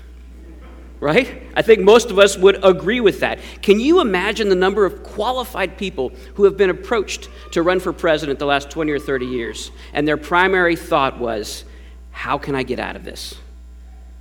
Right? 1.00 1.42
I 1.54 1.60
think 1.60 1.80
most 1.80 2.10
of 2.10 2.18
us 2.18 2.38
would 2.38 2.64
agree 2.64 2.98
with 2.98 3.20
that. 3.20 3.40
Can 3.60 3.78
you 3.78 4.00
imagine 4.00 4.48
the 4.48 4.54
number 4.54 4.86
of 4.86 5.02
qualified 5.02 5.76
people 5.76 6.12
who 6.34 6.44
have 6.44 6.56
been 6.56 6.70
approached 6.70 7.28
to 7.52 7.62
run 7.62 7.78
for 7.78 7.92
president 7.92 8.38
the 8.38 8.46
last 8.46 8.70
20 8.70 8.90
or 8.90 8.98
30 8.98 9.26
years? 9.26 9.70
And 9.92 10.08
their 10.08 10.16
primary 10.16 10.76
thought 10.76 11.18
was, 11.18 11.64
how 12.10 12.38
can 12.38 12.54
I 12.54 12.62
get 12.62 12.78
out 12.78 12.96
of 12.96 13.04
this? 13.04 13.34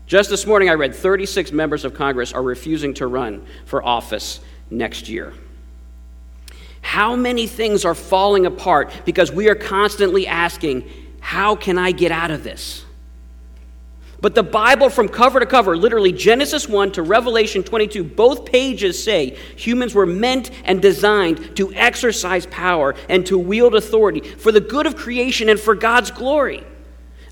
Just 0.07 0.29
this 0.29 0.45
morning, 0.45 0.69
I 0.69 0.73
read 0.73 0.95
36 0.95 1.51
members 1.51 1.83
of 1.83 1.93
Congress 1.93 2.31
are 2.31 2.41
refusing 2.41 2.93
to 2.95 3.07
run 3.07 3.45
for 3.65 3.85
office 3.85 4.39
next 4.69 5.09
year. 5.09 5.33
How 6.81 7.17
many 7.17 7.45
things 7.45 7.83
are 7.83 7.93
falling 7.93 8.45
apart 8.45 8.89
because 9.03 9.33
we 9.33 9.49
are 9.49 9.55
constantly 9.55 10.25
asking, 10.25 10.89
How 11.19 11.57
can 11.57 11.77
I 11.77 11.91
get 11.91 12.13
out 12.13 12.31
of 12.31 12.45
this? 12.45 12.85
But 14.21 14.33
the 14.33 14.43
Bible, 14.43 14.89
from 14.89 15.09
cover 15.09 15.41
to 15.41 15.45
cover, 15.45 15.75
literally 15.75 16.13
Genesis 16.13 16.69
1 16.69 16.93
to 16.93 17.03
Revelation 17.03 17.61
22, 17.61 18.03
both 18.05 18.45
pages 18.45 19.03
say 19.03 19.37
humans 19.57 19.93
were 19.93 20.05
meant 20.05 20.49
and 20.63 20.81
designed 20.81 21.57
to 21.57 21.73
exercise 21.73 22.45
power 22.45 22.95
and 23.09 23.25
to 23.25 23.37
wield 23.37 23.75
authority 23.75 24.21
for 24.21 24.53
the 24.53 24.61
good 24.61 24.87
of 24.87 24.95
creation 24.95 25.49
and 25.49 25.59
for 25.59 25.75
God's 25.75 26.11
glory. 26.11 26.65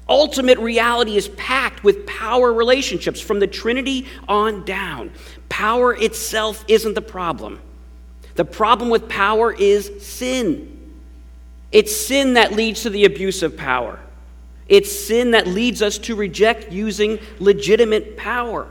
Ultimate 0.08 0.60
reality 0.60 1.18
is 1.18 1.30
packed 1.30 1.84
with 1.84 2.06
power 2.06 2.54
relationships 2.54 3.20
from 3.20 3.40
the 3.40 3.48
Trinity 3.48 4.06
on 4.28 4.64
down. 4.64 5.12
Power 5.50 5.96
itself 5.96 6.64
isn't 6.68 6.94
the 6.94 7.02
problem. 7.02 7.60
The 8.36 8.46
problem 8.46 8.90
with 8.90 9.10
power 9.10 9.54
is 9.54 10.06
sin. 10.06 10.72
It's 11.72 11.96
sin 11.96 12.36
that 12.36 12.54
leads 12.54 12.84
to 12.84 12.90
the 12.90 13.06
abuse 13.06 13.42
of 13.42 13.58
power. 13.58 14.00
It's 14.68 14.92
sin 14.92 15.32
that 15.32 15.48
leads 15.48 15.82
us 15.82 15.98
to 16.00 16.16
reject 16.16 16.72
using 16.72 17.20
legitimate 17.40 18.18
power. 18.18 18.68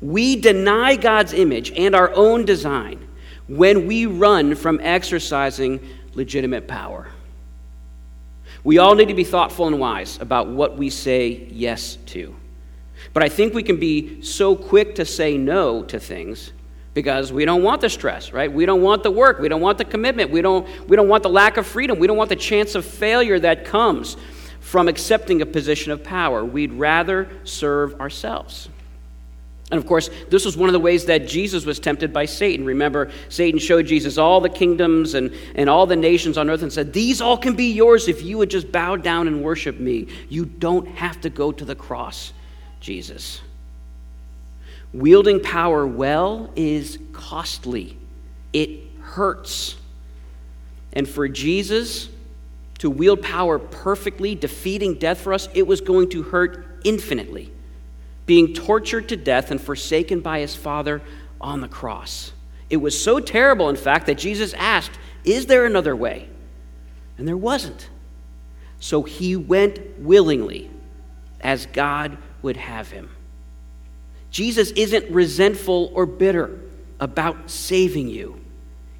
We 0.00 0.36
deny 0.36 0.96
God's 0.96 1.32
image 1.32 1.72
and 1.72 1.94
our 1.94 2.12
own 2.14 2.44
design 2.44 3.06
when 3.48 3.86
we 3.86 4.06
run 4.06 4.54
from 4.54 4.80
exercising 4.82 5.80
legitimate 6.14 6.68
power. 6.68 7.08
We 8.68 8.76
all 8.76 8.94
need 8.94 9.08
to 9.08 9.14
be 9.14 9.24
thoughtful 9.24 9.66
and 9.66 9.80
wise 9.80 10.20
about 10.20 10.48
what 10.48 10.76
we 10.76 10.90
say 10.90 11.48
yes 11.50 11.96
to. 12.08 12.36
But 13.14 13.22
I 13.22 13.30
think 13.30 13.54
we 13.54 13.62
can 13.62 13.80
be 13.80 14.20
so 14.20 14.54
quick 14.54 14.96
to 14.96 15.06
say 15.06 15.38
no 15.38 15.84
to 15.84 15.98
things 15.98 16.52
because 16.92 17.32
we 17.32 17.46
don't 17.46 17.62
want 17.62 17.80
the 17.80 17.88
stress, 17.88 18.30
right? 18.30 18.52
We 18.52 18.66
don't 18.66 18.82
want 18.82 19.04
the 19.04 19.10
work, 19.10 19.38
we 19.38 19.48
don't 19.48 19.62
want 19.62 19.78
the 19.78 19.86
commitment, 19.86 20.30
we 20.30 20.42
don't, 20.42 20.68
we 20.86 20.96
don't 20.96 21.08
want 21.08 21.22
the 21.22 21.30
lack 21.30 21.56
of 21.56 21.66
freedom, 21.66 21.98
we 21.98 22.06
don't 22.06 22.18
want 22.18 22.28
the 22.28 22.36
chance 22.36 22.74
of 22.74 22.84
failure 22.84 23.38
that 23.40 23.64
comes 23.64 24.18
from 24.60 24.86
accepting 24.86 25.40
a 25.40 25.46
position 25.46 25.90
of 25.90 26.04
power. 26.04 26.44
We'd 26.44 26.74
rather 26.74 27.26
serve 27.44 27.98
ourselves. 28.02 28.68
And 29.70 29.78
of 29.78 29.86
course, 29.86 30.08
this 30.30 30.46
was 30.46 30.56
one 30.56 30.70
of 30.70 30.72
the 30.72 30.80
ways 30.80 31.04
that 31.06 31.28
Jesus 31.28 31.66
was 31.66 31.78
tempted 31.78 32.10
by 32.10 32.24
Satan. 32.24 32.64
Remember, 32.64 33.10
Satan 33.28 33.60
showed 33.60 33.86
Jesus 33.86 34.16
all 34.16 34.40
the 34.40 34.48
kingdoms 34.48 35.12
and, 35.12 35.34
and 35.54 35.68
all 35.68 35.86
the 35.86 35.96
nations 35.96 36.38
on 36.38 36.48
earth 36.48 36.62
and 36.62 36.72
said, 36.72 36.94
These 36.94 37.20
all 37.20 37.36
can 37.36 37.54
be 37.54 37.72
yours 37.72 38.08
if 38.08 38.22
you 38.22 38.38
would 38.38 38.48
just 38.48 38.72
bow 38.72 38.96
down 38.96 39.26
and 39.26 39.42
worship 39.42 39.78
me. 39.78 40.08
You 40.30 40.46
don't 40.46 40.88
have 40.88 41.20
to 41.20 41.30
go 41.30 41.52
to 41.52 41.64
the 41.66 41.74
cross, 41.74 42.32
Jesus. 42.80 43.42
Wielding 44.94 45.40
power 45.40 45.86
well 45.86 46.50
is 46.56 46.98
costly, 47.12 47.98
it 48.54 48.80
hurts. 49.00 49.76
And 50.94 51.06
for 51.06 51.28
Jesus 51.28 52.08
to 52.78 52.88
wield 52.88 53.20
power 53.20 53.58
perfectly, 53.58 54.34
defeating 54.34 54.94
death 54.94 55.20
for 55.20 55.34
us, 55.34 55.46
it 55.52 55.66
was 55.66 55.82
going 55.82 56.08
to 56.10 56.22
hurt 56.22 56.80
infinitely 56.84 57.52
being 58.28 58.52
tortured 58.52 59.08
to 59.08 59.16
death 59.16 59.50
and 59.50 59.58
forsaken 59.58 60.20
by 60.20 60.40
his 60.40 60.54
Father 60.54 61.00
on 61.40 61.62
the 61.62 61.66
cross. 61.66 62.32
It 62.68 62.76
was 62.76 63.02
so 63.02 63.18
terrible, 63.18 63.70
in 63.70 63.76
fact, 63.76 64.06
that 64.06 64.18
Jesus 64.18 64.52
asked, 64.52 64.92
Is 65.24 65.46
there 65.46 65.64
another 65.64 65.96
way? 65.96 66.28
And 67.16 67.26
there 67.26 67.38
wasn't. 67.38 67.88
So 68.80 69.02
he 69.02 69.34
went 69.34 69.98
willingly 69.98 70.70
as 71.40 71.66
God 71.66 72.18
would 72.42 72.58
have 72.58 72.90
him. 72.90 73.10
Jesus 74.30 74.72
isn't 74.72 75.10
resentful 75.10 75.90
or 75.94 76.04
bitter 76.04 76.60
about 77.00 77.50
saving 77.50 78.08
you. 78.08 78.38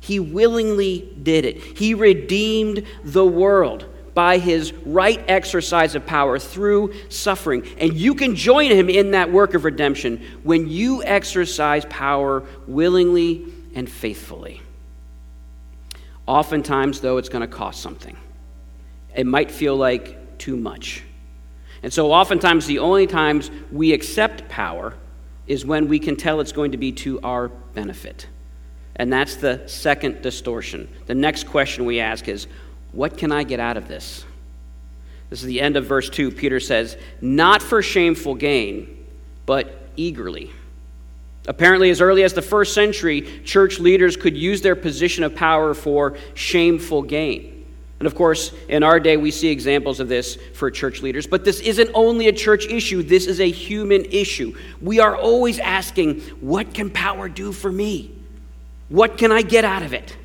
He 0.01 0.19
willingly 0.19 1.13
did 1.23 1.45
it. 1.45 1.63
He 1.79 1.93
redeemed 1.93 2.85
the 3.05 3.27
world 3.27 3.85
by 4.19 4.39
his 4.39 4.73
right 4.85 5.23
exercise 5.29 5.95
of 5.95 6.05
power 6.05 6.41
through 6.41 6.93
suffering. 7.09 7.65
And 7.79 7.95
you 7.95 8.17
can 8.17 8.35
join 8.35 8.73
him 8.73 8.91
in 8.91 9.13
that 9.13 9.31
work 9.31 9.55
of 9.55 9.65
redemption 9.65 10.41
when 10.43 10.69
you 10.69 11.05
exercise 11.05 11.85
power 11.85 12.43
willingly 12.67 13.47
and 13.77 13.89
faithfully. 13.89 14.61
Oftentimes, 16.27 17.01
though, 17.01 17.19
it's 17.19 17.29
going 17.29 17.49
to 17.49 17.57
cost 17.57 17.81
something. 17.81 18.17
It 19.15 19.25
might 19.25 19.53
feel 19.53 19.77
like 19.77 20.37
too 20.37 20.57
much. 20.57 21.05
And 21.85 21.93
so, 21.93 22.11
oftentimes, 22.11 22.67
the 22.67 22.81
only 22.81 23.07
times 23.07 23.53
we 23.71 23.93
accept 23.93 24.49
power 24.49 24.95
is 25.47 25.65
when 25.65 25.87
we 25.87 26.01
can 26.01 26.17
tell 26.17 26.41
it's 26.41 26.51
going 26.51 26.73
to 26.73 26.79
be 26.79 26.91
to 26.91 27.21
our 27.21 27.47
benefit. 27.47 28.27
And 28.97 29.13
that's 29.13 29.37
the 29.37 29.63
second 29.69 30.23
distortion. 30.23 30.89
The 31.07 31.15
next 31.15 31.47
question 31.47 31.85
we 31.85 32.01
ask 32.01 32.27
is 32.27 32.49
what 32.99 33.17
can 33.17 33.31
I 33.31 33.45
get 33.45 33.61
out 33.61 33.77
of 33.77 33.87
this? 33.87 34.25
This 35.31 35.39
is 35.39 35.47
the 35.47 35.61
end 35.61 35.77
of 35.77 35.87
verse 35.87 36.11
2. 36.11 36.33
Peter 36.33 36.59
says, 36.59 36.97
Not 37.21 37.63
for 37.63 37.81
shameful 37.81 38.35
gain, 38.35 39.07
but 39.47 39.73
eagerly. 39.95 40.51
Apparently, 41.47 41.91
as 41.91 42.01
early 42.01 42.25
as 42.25 42.33
the 42.33 42.43
first 42.43 42.75
century, 42.75 43.41
church 43.45 43.79
leaders 43.79 44.17
could 44.17 44.37
use 44.37 44.63
their 44.63 44.75
position 44.75 45.23
of 45.23 45.37
power 45.37 45.75
for 45.75 46.19
shameful 46.35 47.03
gain. 47.03 47.65
And 48.01 48.09
of 48.09 48.17
course, 48.17 48.53
in 48.69 48.83
our 48.83 48.99
day, 48.99 49.17
we 49.17 49.31
see 49.31 49.47
examples 49.47 50.01
of 50.01 50.09
this 50.09 50.37
for 50.57 50.69
church 50.69 51.01
leaders. 51.01 51.25
But 51.25 51.45
this 51.45 51.61
isn't 51.61 51.91
only 51.95 52.27
a 52.27 52.33
church 52.33 52.67
issue, 52.67 53.05
this 53.05 53.29
is 53.29 53.39
a 53.39 53.49
human 53.49 54.07
issue. 54.07 54.59
We 54.81 54.99
are 54.99 55.15
always 55.15 55.61
asking, 55.61 56.23
What 56.41 56.75
can 56.75 56.91
power 56.91 57.29
do 57.29 57.53
for 57.53 57.71
me? 57.71 58.11
What 58.89 59.19
can 59.19 59.31
I 59.31 59.43
get 59.43 59.65
out 59.65 59.85
of 59.85 59.93
it? 59.93 60.17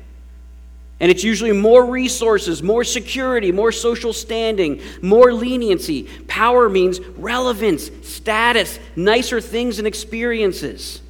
And 1.00 1.10
it's 1.10 1.24
usually 1.24 1.52
more 1.52 1.84
resources, 1.84 2.62
more 2.62 2.84
security, 2.84 3.50
more 3.50 3.72
social 3.72 4.12
standing, 4.12 4.80
more 5.02 5.32
leniency. 5.32 6.04
Power 6.28 6.68
means 6.68 7.00
relevance, 7.00 7.90
status, 8.02 8.78
nicer 8.94 9.40
things 9.40 9.78
and 9.78 9.88
experiences. 9.88 11.00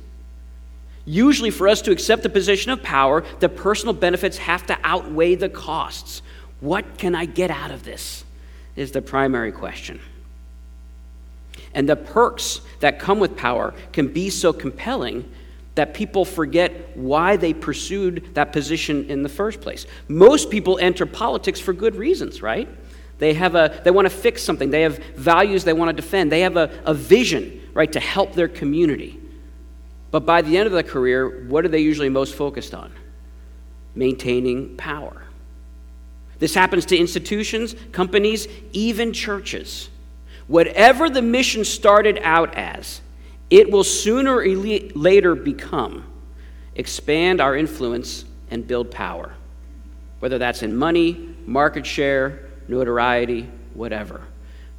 Usually, 1.04 1.50
for 1.50 1.68
us 1.68 1.82
to 1.82 1.92
accept 1.92 2.22
the 2.22 2.30
position 2.30 2.70
of 2.70 2.82
power, 2.82 3.24
the 3.40 3.48
personal 3.48 3.92
benefits 3.92 4.38
have 4.38 4.66
to 4.66 4.78
outweigh 4.82 5.34
the 5.34 5.50
costs. 5.50 6.22
What 6.60 6.96
can 6.96 7.14
I 7.14 7.26
get 7.26 7.50
out 7.50 7.70
of 7.70 7.84
this? 7.84 8.24
Is 8.74 8.92
the 8.92 9.02
primary 9.02 9.52
question. 9.52 10.00
And 11.74 11.88
the 11.88 11.96
perks 11.96 12.62
that 12.80 12.98
come 12.98 13.20
with 13.20 13.36
power 13.36 13.74
can 13.92 14.08
be 14.08 14.30
so 14.30 14.52
compelling 14.52 15.30
that 15.74 15.94
people 15.94 16.24
forget 16.24 16.96
why 16.96 17.36
they 17.36 17.52
pursued 17.52 18.34
that 18.34 18.52
position 18.52 19.10
in 19.10 19.22
the 19.22 19.28
first 19.28 19.60
place. 19.60 19.86
Most 20.08 20.50
people 20.50 20.78
enter 20.78 21.04
politics 21.04 21.58
for 21.58 21.72
good 21.72 21.96
reasons, 21.96 22.42
right? 22.42 22.68
They, 23.18 23.34
have 23.34 23.54
a, 23.54 23.80
they 23.84 23.90
want 23.90 24.06
to 24.06 24.14
fix 24.14 24.42
something, 24.42 24.70
they 24.70 24.82
have 24.82 24.98
values 25.14 25.64
they 25.64 25.72
want 25.72 25.88
to 25.88 25.92
defend, 26.00 26.30
they 26.30 26.40
have 26.40 26.56
a, 26.56 26.70
a 26.84 26.94
vision, 26.94 27.60
right, 27.72 27.90
to 27.92 28.00
help 28.00 28.34
their 28.34 28.48
community. 28.48 29.20
But 30.10 30.26
by 30.26 30.42
the 30.42 30.56
end 30.56 30.66
of 30.66 30.72
the 30.72 30.84
career, 30.84 31.46
what 31.48 31.64
are 31.64 31.68
they 31.68 31.80
usually 31.80 32.08
most 32.08 32.34
focused 32.34 32.74
on? 32.74 32.92
Maintaining 33.96 34.76
power. 34.76 35.24
This 36.38 36.54
happens 36.54 36.86
to 36.86 36.96
institutions, 36.96 37.74
companies, 37.90 38.46
even 38.72 39.12
churches. 39.12 39.88
Whatever 40.46 41.08
the 41.08 41.22
mission 41.22 41.64
started 41.64 42.20
out 42.22 42.54
as, 42.54 43.00
it 43.50 43.70
will 43.70 43.84
sooner 43.84 44.36
or 44.36 44.46
later 44.46 45.34
become 45.34 46.04
expand 46.74 47.40
our 47.40 47.56
influence 47.56 48.24
and 48.50 48.66
build 48.66 48.90
power, 48.90 49.32
whether 50.18 50.38
that's 50.38 50.62
in 50.62 50.74
money, 50.74 51.34
market 51.46 51.86
share, 51.86 52.50
notoriety, 52.68 53.48
whatever. 53.74 54.22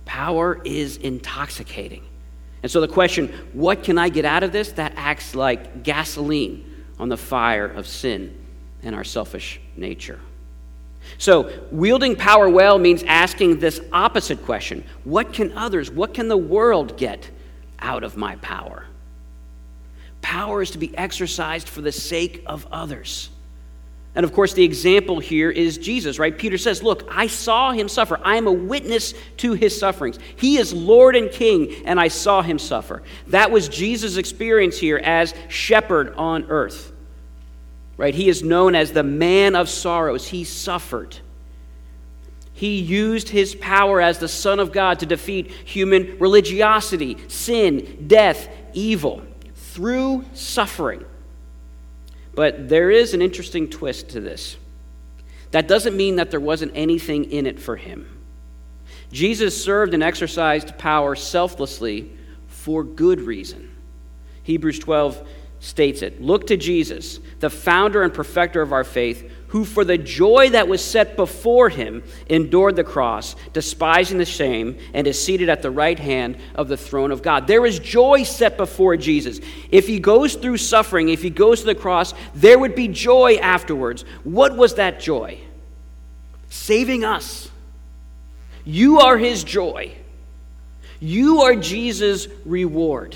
Power 0.06 0.62
is 0.64 0.98
intoxicating. 0.98 2.04
And 2.64 2.72
so 2.72 2.82
the 2.82 2.88
question, 2.88 3.28
what 3.54 3.84
can 3.84 3.98
I 3.98 4.10
get 4.10 4.26
out 4.26 4.44
of 4.44 4.52
this? 4.52 4.72
That 4.74 4.94
acts 4.96 5.36
like 5.36 5.84
gasoline 5.84 6.86
on 7.00 7.10
the 7.10 7.18
fire 7.18 7.66
of 7.66 7.88
sin 7.88 8.36
and 8.84 8.96
our 8.96 9.04
selfish 9.04 9.60
nature. 9.76 10.20
So, 11.20 11.52
wielding 11.72 12.16
power 12.16 12.50
well 12.50 12.80
means 12.80 13.04
asking 13.04 13.60
this 13.60 13.80
opposite 13.92 14.44
question 14.44 14.84
What 15.04 15.34
can 15.34 15.56
others, 15.56 15.92
what 15.92 16.16
can 16.16 16.28
the 16.28 16.38
world 16.38 16.98
get 16.98 17.30
out 17.80 18.04
of 18.04 18.18
my 18.18 18.36
power. 18.38 18.86
Power 20.22 20.62
is 20.62 20.72
to 20.72 20.78
be 20.78 20.96
exercised 20.98 21.70
for 21.70 21.82
the 21.82 21.92
sake 21.92 22.44
of 22.46 22.68
others. 22.72 23.30
And 24.16 24.24
of 24.24 24.32
course, 24.32 24.54
the 24.54 24.64
example 24.64 25.20
here 25.20 25.52
is 25.52 25.78
Jesus, 25.78 26.18
right? 26.18 26.36
Peter 26.36 26.58
says, 26.58 26.82
Look, 26.82 27.06
I 27.12 27.28
saw 27.28 27.74
him 27.74 27.90
suffer. 27.90 28.20
I 28.24 28.38
am 28.38 28.48
a 28.48 28.52
witness 28.52 29.14
to 29.38 29.54
his 29.54 29.78
sufferings. 29.78 30.18
He 30.38 30.58
is 30.58 30.74
Lord 30.74 31.18
and 31.18 31.30
King, 31.30 31.86
and 31.86 32.00
I 32.00 32.08
saw 32.08 32.42
him 32.42 32.58
suffer. 32.58 33.04
That 33.28 33.52
was 33.52 33.68
Jesus' 33.68 34.16
experience 34.16 34.80
here 34.80 34.98
as 34.98 35.34
shepherd 35.50 36.16
on 36.16 36.46
earth, 36.50 36.94
right? 37.98 38.16
He 38.16 38.30
is 38.30 38.42
known 38.42 38.74
as 38.74 38.94
the 38.94 39.04
man 39.04 39.54
of 39.54 39.68
sorrows. 39.68 40.26
He 40.28 40.46
suffered. 40.46 41.18
He 42.56 42.80
used 42.80 43.28
his 43.30 43.54
power 43.54 44.00
as 44.00 44.18
the 44.18 44.30
Son 44.30 44.62
of 44.62 44.72
God 44.72 45.00
to 45.00 45.06
defeat 45.06 45.52
human 45.52 46.18
religiosity, 46.20 47.18
sin, 47.28 48.06
death, 48.08 48.48
evil 48.74 49.22
through 49.54 50.24
suffering. 50.34 51.04
But 52.34 52.70
there 52.70 52.90
is 52.90 53.14
an 53.14 53.22
interesting 53.22 53.70
twist 53.70 54.10
to 54.10 54.22
this. 54.22 54.56
That 55.52 55.68
doesn't 55.68 55.98
mean 55.98 56.16
that 56.16 56.32
there 56.32 56.40
wasn't 56.40 56.72
anything 56.76 57.26
in 57.26 57.46
it 57.46 57.60
for 57.60 57.76
him. 57.76 58.08
Jesus 59.12 59.62
served 59.62 59.94
and 59.94 60.02
exercised 60.02 60.78
power 60.78 61.14
selflessly 61.16 62.10
for 62.48 62.86
good 62.86 63.20
reason. 63.20 63.70
Hebrews 64.44 64.80
12 64.80 65.28
states 65.66 66.02
it 66.02 66.22
Look 66.22 66.48
to 66.48 66.58
Jesus, 66.58 67.20
the 67.40 67.50
founder 67.50 68.04
and 68.04 68.14
perfecter 68.14 68.62
of 68.62 68.72
our 68.72 68.84
faith 68.84 69.32
who 69.50 69.64
for 69.64 69.86
the 69.86 69.98
joy 69.98 70.50
that 70.50 70.68
was 70.68 70.84
set 70.84 71.16
before 71.16 71.70
him 71.70 72.04
endured 72.28 72.76
the 72.76 72.84
cross, 72.84 73.36
despising 73.54 74.18
the 74.18 74.26
shame, 74.26 74.78
and 74.94 75.08
is 75.08 75.24
seated 75.24 75.48
at 75.48 75.62
the 75.62 75.72
right 75.72 75.98
hand 75.98 76.38
of 76.56 76.68
the 76.68 76.76
throne 76.76 77.10
of 77.10 77.22
God. 77.22 77.48
There 77.48 77.66
is 77.66 77.80
joy 77.80 78.24
set 78.24 78.58
before 78.58 78.98
Jesus. 78.98 79.40
If 79.72 79.88
he 79.88 80.00
goes 80.00 80.36
through 80.36 80.58
suffering, 80.58 81.08
if 81.08 81.22
he 81.22 81.30
goes 81.30 81.62
to 81.62 81.68
the 81.68 81.76
cross, 81.76 82.14
there 82.34 82.60
would 82.60 82.76
be 82.76 82.90
joy 82.90 83.36
afterwards. 83.36 84.04
What 84.26 84.58
was 84.58 84.76
that 84.76 85.00
joy? 85.00 85.40
Saving 86.50 87.06
us. 87.06 87.50
You 88.66 89.00
are 89.00 89.18
his 89.18 89.44
joy. 89.44 89.96
You 91.00 91.44
are 91.44 91.56
Jesus' 91.56 92.28
reward 92.44 93.16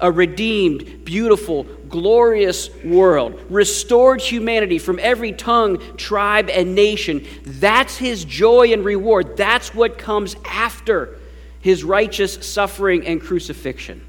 a 0.00 0.10
redeemed, 0.10 1.04
beautiful, 1.04 1.64
glorious 1.88 2.68
world, 2.84 3.40
restored 3.48 4.20
humanity 4.20 4.78
from 4.78 4.98
every 5.00 5.32
tongue, 5.32 5.96
tribe, 5.96 6.50
and 6.50 6.74
nation. 6.74 7.26
That's 7.44 7.96
his 7.96 8.24
joy 8.24 8.72
and 8.72 8.84
reward. 8.84 9.36
That's 9.36 9.74
what 9.74 9.98
comes 9.98 10.36
after 10.44 11.18
his 11.60 11.84
righteous 11.84 12.34
suffering 12.46 13.06
and 13.06 13.20
crucifixion. 13.20 14.04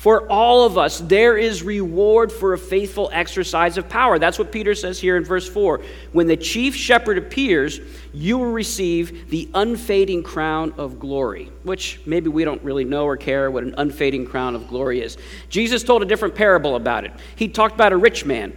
For 0.00 0.26
all 0.32 0.64
of 0.64 0.78
us, 0.78 0.98
there 0.98 1.36
is 1.36 1.62
reward 1.62 2.32
for 2.32 2.54
a 2.54 2.58
faithful 2.58 3.10
exercise 3.12 3.76
of 3.76 3.86
power. 3.86 4.18
That's 4.18 4.38
what 4.38 4.50
Peter 4.50 4.74
says 4.74 4.98
here 4.98 5.18
in 5.18 5.24
verse 5.24 5.46
4. 5.46 5.82
When 6.12 6.26
the 6.26 6.38
chief 6.38 6.74
shepherd 6.74 7.18
appears, 7.18 7.82
you 8.14 8.38
will 8.38 8.50
receive 8.50 9.28
the 9.28 9.50
unfading 9.52 10.22
crown 10.22 10.72
of 10.78 10.98
glory, 10.98 11.52
which 11.64 12.00
maybe 12.06 12.30
we 12.30 12.44
don't 12.44 12.62
really 12.62 12.86
know 12.86 13.04
or 13.04 13.18
care 13.18 13.50
what 13.50 13.62
an 13.62 13.74
unfading 13.76 14.24
crown 14.24 14.54
of 14.54 14.68
glory 14.68 15.02
is. 15.02 15.18
Jesus 15.50 15.84
told 15.84 16.00
a 16.00 16.06
different 16.06 16.34
parable 16.34 16.76
about 16.76 17.04
it. 17.04 17.12
He 17.36 17.48
talked 17.48 17.74
about 17.74 17.92
a 17.92 17.98
rich 17.98 18.24
man 18.24 18.56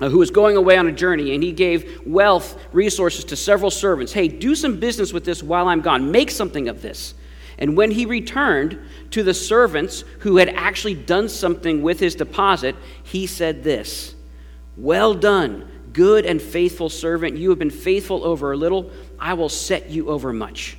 uh, 0.00 0.08
who 0.08 0.20
was 0.20 0.30
going 0.30 0.56
away 0.56 0.78
on 0.78 0.86
a 0.86 0.92
journey, 0.92 1.34
and 1.34 1.42
he 1.42 1.52
gave 1.52 2.00
wealth, 2.06 2.58
resources 2.72 3.26
to 3.26 3.36
several 3.36 3.70
servants. 3.70 4.10
Hey, 4.10 4.26
do 4.26 4.54
some 4.54 4.80
business 4.80 5.12
with 5.12 5.26
this 5.26 5.42
while 5.42 5.68
I'm 5.68 5.82
gone. 5.82 6.10
Make 6.10 6.30
something 6.30 6.70
of 6.70 6.80
this. 6.80 7.12
And 7.62 7.76
when 7.76 7.92
he 7.92 8.06
returned 8.06 8.80
to 9.12 9.22
the 9.22 9.32
servants 9.32 10.02
who 10.18 10.38
had 10.38 10.48
actually 10.48 10.94
done 10.94 11.28
something 11.28 11.80
with 11.80 12.00
his 12.00 12.16
deposit, 12.16 12.74
he 13.04 13.28
said 13.28 13.62
this 13.62 14.16
Well 14.76 15.14
done, 15.14 15.70
good 15.92 16.26
and 16.26 16.42
faithful 16.42 16.88
servant. 16.88 17.36
You 17.36 17.50
have 17.50 17.60
been 17.60 17.70
faithful 17.70 18.24
over 18.24 18.50
a 18.50 18.56
little, 18.56 18.90
I 19.16 19.34
will 19.34 19.48
set 19.48 19.88
you 19.90 20.08
over 20.08 20.32
much. 20.32 20.76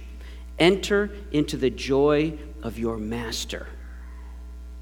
Enter 0.60 1.10
into 1.32 1.56
the 1.56 1.70
joy 1.70 2.38
of 2.62 2.78
your 2.78 2.98
master. 2.98 3.66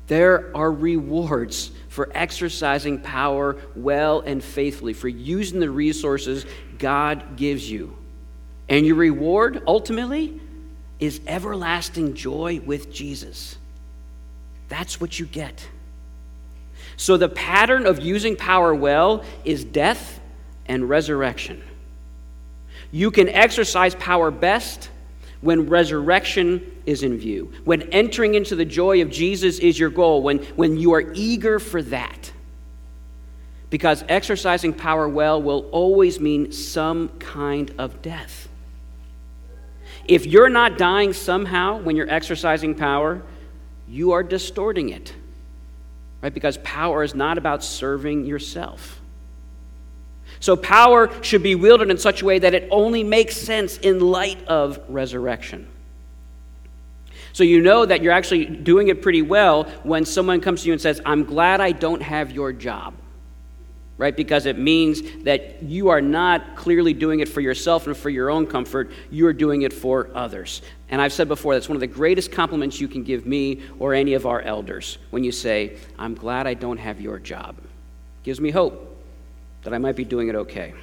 There 0.08 0.50
are 0.58 0.72
rewards 0.72 1.70
for 1.88 2.10
exercising 2.16 3.02
power 3.02 3.58
well 3.76 4.22
and 4.22 4.44
faithfully, 4.44 4.94
for 4.94 5.08
using 5.08 5.60
the 5.60 5.70
resources 5.70 6.48
God 6.80 7.38
gives 7.38 7.70
you. 7.70 7.96
And 8.68 8.88
your 8.88 8.96
reward, 8.96 9.62
ultimately, 9.68 10.42
is 11.02 11.20
everlasting 11.28 12.14
joy 12.14 12.62
with 12.64 12.94
Jesus. 12.94 13.58
That's 14.70 15.02
what 15.02 15.20
you 15.20 15.26
get. 15.26 15.68
So, 16.96 17.18
the 17.18 17.28
pattern 17.28 17.86
of 17.86 18.00
using 18.00 18.36
power 18.38 18.74
well 18.74 19.26
is 19.44 19.66
death 19.66 20.22
and 20.68 20.88
resurrection. 20.88 21.62
You 22.92 23.12
can 23.12 23.28
exercise 23.28 23.96
power 23.96 24.32
best 24.32 24.90
when 25.42 25.68
resurrection 25.68 26.82
is 26.86 27.02
in 27.02 27.18
view, 27.18 27.52
when 27.64 27.82
entering 27.94 28.36
into 28.36 28.56
the 28.56 28.66
joy 28.66 29.02
of 29.02 29.10
Jesus 29.10 29.58
is 29.60 29.80
your 29.80 29.90
goal, 29.90 30.22
when, 30.22 30.40
when 30.56 30.78
you 30.78 30.94
are 30.94 31.12
eager 31.14 31.58
for 31.58 31.82
that. 31.84 32.32
Because 33.72 34.04
exercising 34.08 34.74
power 34.74 35.10
well 35.10 35.42
will 35.42 35.68
always 35.72 36.20
mean 36.20 36.52
some 36.52 37.10
kind 37.18 37.74
of 37.78 38.02
death. 38.02 38.50
If 40.06 40.26
you're 40.26 40.50
not 40.50 40.78
dying 40.78 41.14
somehow 41.14 41.80
when 41.80 41.96
you're 41.96 42.10
exercising 42.10 42.76
power, 42.76 43.22
you 43.88 44.12
are 44.12 44.24
distorting 44.24 44.90
it. 44.90 45.14
Right? 46.22 46.34
Because 46.34 46.58
power 46.58 47.04
is 47.04 47.16
not 47.16 47.38
about 47.38 47.64
serving 47.64 48.26
yourself. 48.26 49.00
So 50.40 50.56
power 50.56 51.12
should 51.24 51.44
be 51.44 51.56
wielded 51.56 51.90
in 51.90 51.98
such 51.98 52.22
a 52.22 52.26
way 52.26 52.40
that 52.40 52.54
it 52.54 52.68
only 52.72 53.04
makes 53.04 53.36
sense 53.36 53.78
in 53.78 54.00
light 54.00 54.44
of 54.48 54.80
resurrection. 54.88 55.68
So 57.34 57.44
you 57.44 57.62
know 57.62 57.86
that 57.86 58.02
you're 58.02 58.14
actually 58.14 58.46
doing 58.46 58.90
it 58.90 59.02
pretty 59.02 59.22
well 59.22 59.64
when 59.84 60.06
someone 60.06 60.42
comes 60.42 60.62
to 60.62 60.68
you 60.68 60.74
and 60.74 60.82
says, 60.82 61.00
I'm 61.06 61.24
glad 61.24 61.62
I 61.62 61.72
don't 61.72 62.02
have 62.02 62.32
your 62.32 62.54
job 62.54 62.94
right? 63.98 64.16
Because 64.16 64.46
it 64.46 64.58
means 64.58 65.02
that 65.24 65.62
you 65.64 65.90
are 65.90 66.02
not 66.02 66.56
clearly 66.56 66.94
doing 66.94 67.20
it 67.20 67.30
for 67.30 67.42
yourself 67.42 67.88
and 67.88 67.96
for 67.96 68.10
your 68.10 68.30
own 68.30 68.48
comfort, 68.48 68.92
you 69.12 69.28
are 69.28 69.34
doing 69.34 69.62
it 69.62 69.72
for 69.72 70.10
others. 70.16 70.62
And 70.90 71.02
I've 71.02 71.14
said 71.14 71.28
before, 71.28 71.54
that's 71.54 71.70
one 71.70 71.76
of 71.76 71.82
the 71.82 71.88
greatest 71.88 72.32
compliments 72.32 72.82
you 72.82 72.88
can 72.88 73.04
give 73.04 73.26
me 73.26 73.62
or 73.80 73.94
any 73.94 74.14
of 74.14 74.26
our 74.26 74.42
elders 74.42 74.98
when 75.12 75.24
you 75.24 75.32
say, 75.32 75.78
I'm 76.00 76.16
glad 76.16 76.48
I 76.48 76.54
don't 76.56 76.78
have 76.78 77.00
your 77.00 77.20
job. 77.20 77.58
It 77.60 78.24
Gives 78.24 78.42
me 78.42 78.50
hope 78.50 79.04
that 79.64 79.74
I 79.74 79.78
might 79.78 79.96
be 79.96 80.06
doing 80.06 80.28
it 80.28 80.36
okay. 80.36 80.74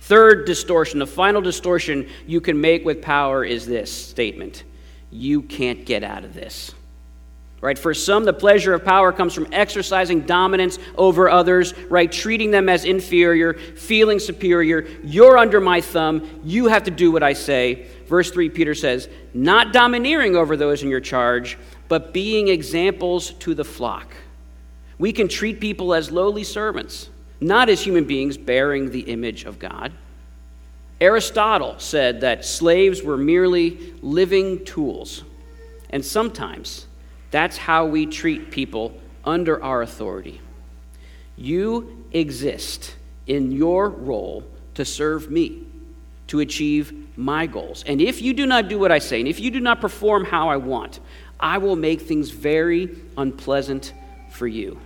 Third 0.00 0.46
distortion, 0.46 0.98
the 0.98 1.06
final 1.06 1.40
distortion 1.40 2.08
you 2.26 2.40
can 2.40 2.60
make 2.60 2.84
with 2.84 3.02
power 3.02 3.44
is 3.44 3.66
this 3.66 3.92
statement 3.92 4.64
You 5.10 5.42
can't 5.42 5.84
get 5.84 6.02
out 6.02 6.24
of 6.24 6.34
this. 6.34 6.72
Right? 7.60 7.78
For 7.78 7.92
some, 7.92 8.24
the 8.24 8.32
pleasure 8.32 8.72
of 8.72 8.84
power 8.84 9.12
comes 9.12 9.34
from 9.34 9.48
exercising 9.50 10.20
dominance 10.20 10.78
over 10.96 11.28
others, 11.28 11.76
right? 11.88 12.10
Treating 12.10 12.52
them 12.52 12.68
as 12.68 12.84
inferior, 12.84 13.54
feeling 13.54 14.20
superior. 14.20 14.86
You're 15.02 15.36
under 15.36 15.60
my 15.60 15.80
thumb. 15.80 16.40
You 16.44 16.68
have 16.68 16.84
to 16.84 16.92
do 16.92 17.10
what 17.10 17.24
I 17.24 17.32
say. 17.32 17.88
Verse 18.06 18.30
3, 18.30 18.48
Peter 18.50 18.76
says, 18.76 19.08
not 19.34 19.72
domineering 19.72 20.36
over 20.36 20.56
those 20.56 20.84
in 20.84 20.88
your 20.88 21.00
charge, 21.00 21.58
but 21.88 22.12
being 22.12 22.46
examples 22.46 23.32
to 23.32 23.54
the 23.54 23.64
flock. 23.64 24.14
We 24.98 25.12
can 25.12 25.28
treat 25.28 25.60
people 25.60 25.94
as 25.94 26.10
lowly 26.10 26.44
servants, 26.44 27.08
not 27.40 27.68
as 27.68 27.80
human 27.80 28.04
beings 28.04 28.36
bearing 28.36 28.90
the 28.90 29.00
image 29.00 29.44
of 29.44 29.58
God. 29.58 29.92
Aristotle 31.00 31.78
said 31.78 32.20
that 32.22 32.44
slaves 32.44 33.02
were 33.02 33.16
merely 33.16 33.94
living 34.02 34.64
tools. 34.64 35.22
And 35.90 36.04
sometimes, 36.04 36.87
that's 37.30 37.56
how 37.56 37.86
we 37.86 38.06
treat 38.06 38.50
people 38.50 38.98
under 39.24 39.62
our 39.62 39.82
authority. 39.82 40.40
You 41.36 42.04
exist 42.12 42.94
in 43.26 43.52
your 43.52 43.90
role 43.90 44.44
to 44.74 44.84
serve 44.84 45.30
me, 45.30 45.66
to 46.28 46.40
achieve 46.40 47.16
my 47.16 47.46
goals. 47.46 47.84
And 47.86 48.00
if 48.00 48.22
you 48.22 48.32
do 48.32 48.46
not 48.46 48.68
do 48.68 48.78
what 48.78 48.90
I 48.90 48.98
say, 48.98 49.20
and 49.20 49.28
if 49.28 49.40
you 49.40 49.50
do 49.50 49.60
not 49.60 49.80
perform 49.80 50.24
how 50.24 50.48
I 50.48 50.56
want, 50.56 51.00
I 51.38 51.58
will 51.58 51.76
make 51.76 52.00
things 52.00 52.30
very 52.30 52.96
unpleasant 53.16 53.92
for 54.30 54.46
you. 54.46 54.80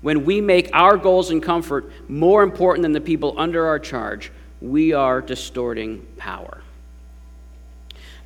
When 0.00 0.24
we 0.24 0.40
make 0.40 0.70
our 0.72 0.96
goals 0.96 1.30
and 1.30 1.42
comfort 1.42 1.90
more 2.08 2.42
important 2.42 2.82
than 2.82 2.92
the 2.92 3.00
people 3.00 3.34
under 3.36 3.66
our 3.66 3.78
charge, 3.78 4.32
we 4.60 4.92
are 4.92 5.20
distorting 5.20 6.06
power. 6.16 6.61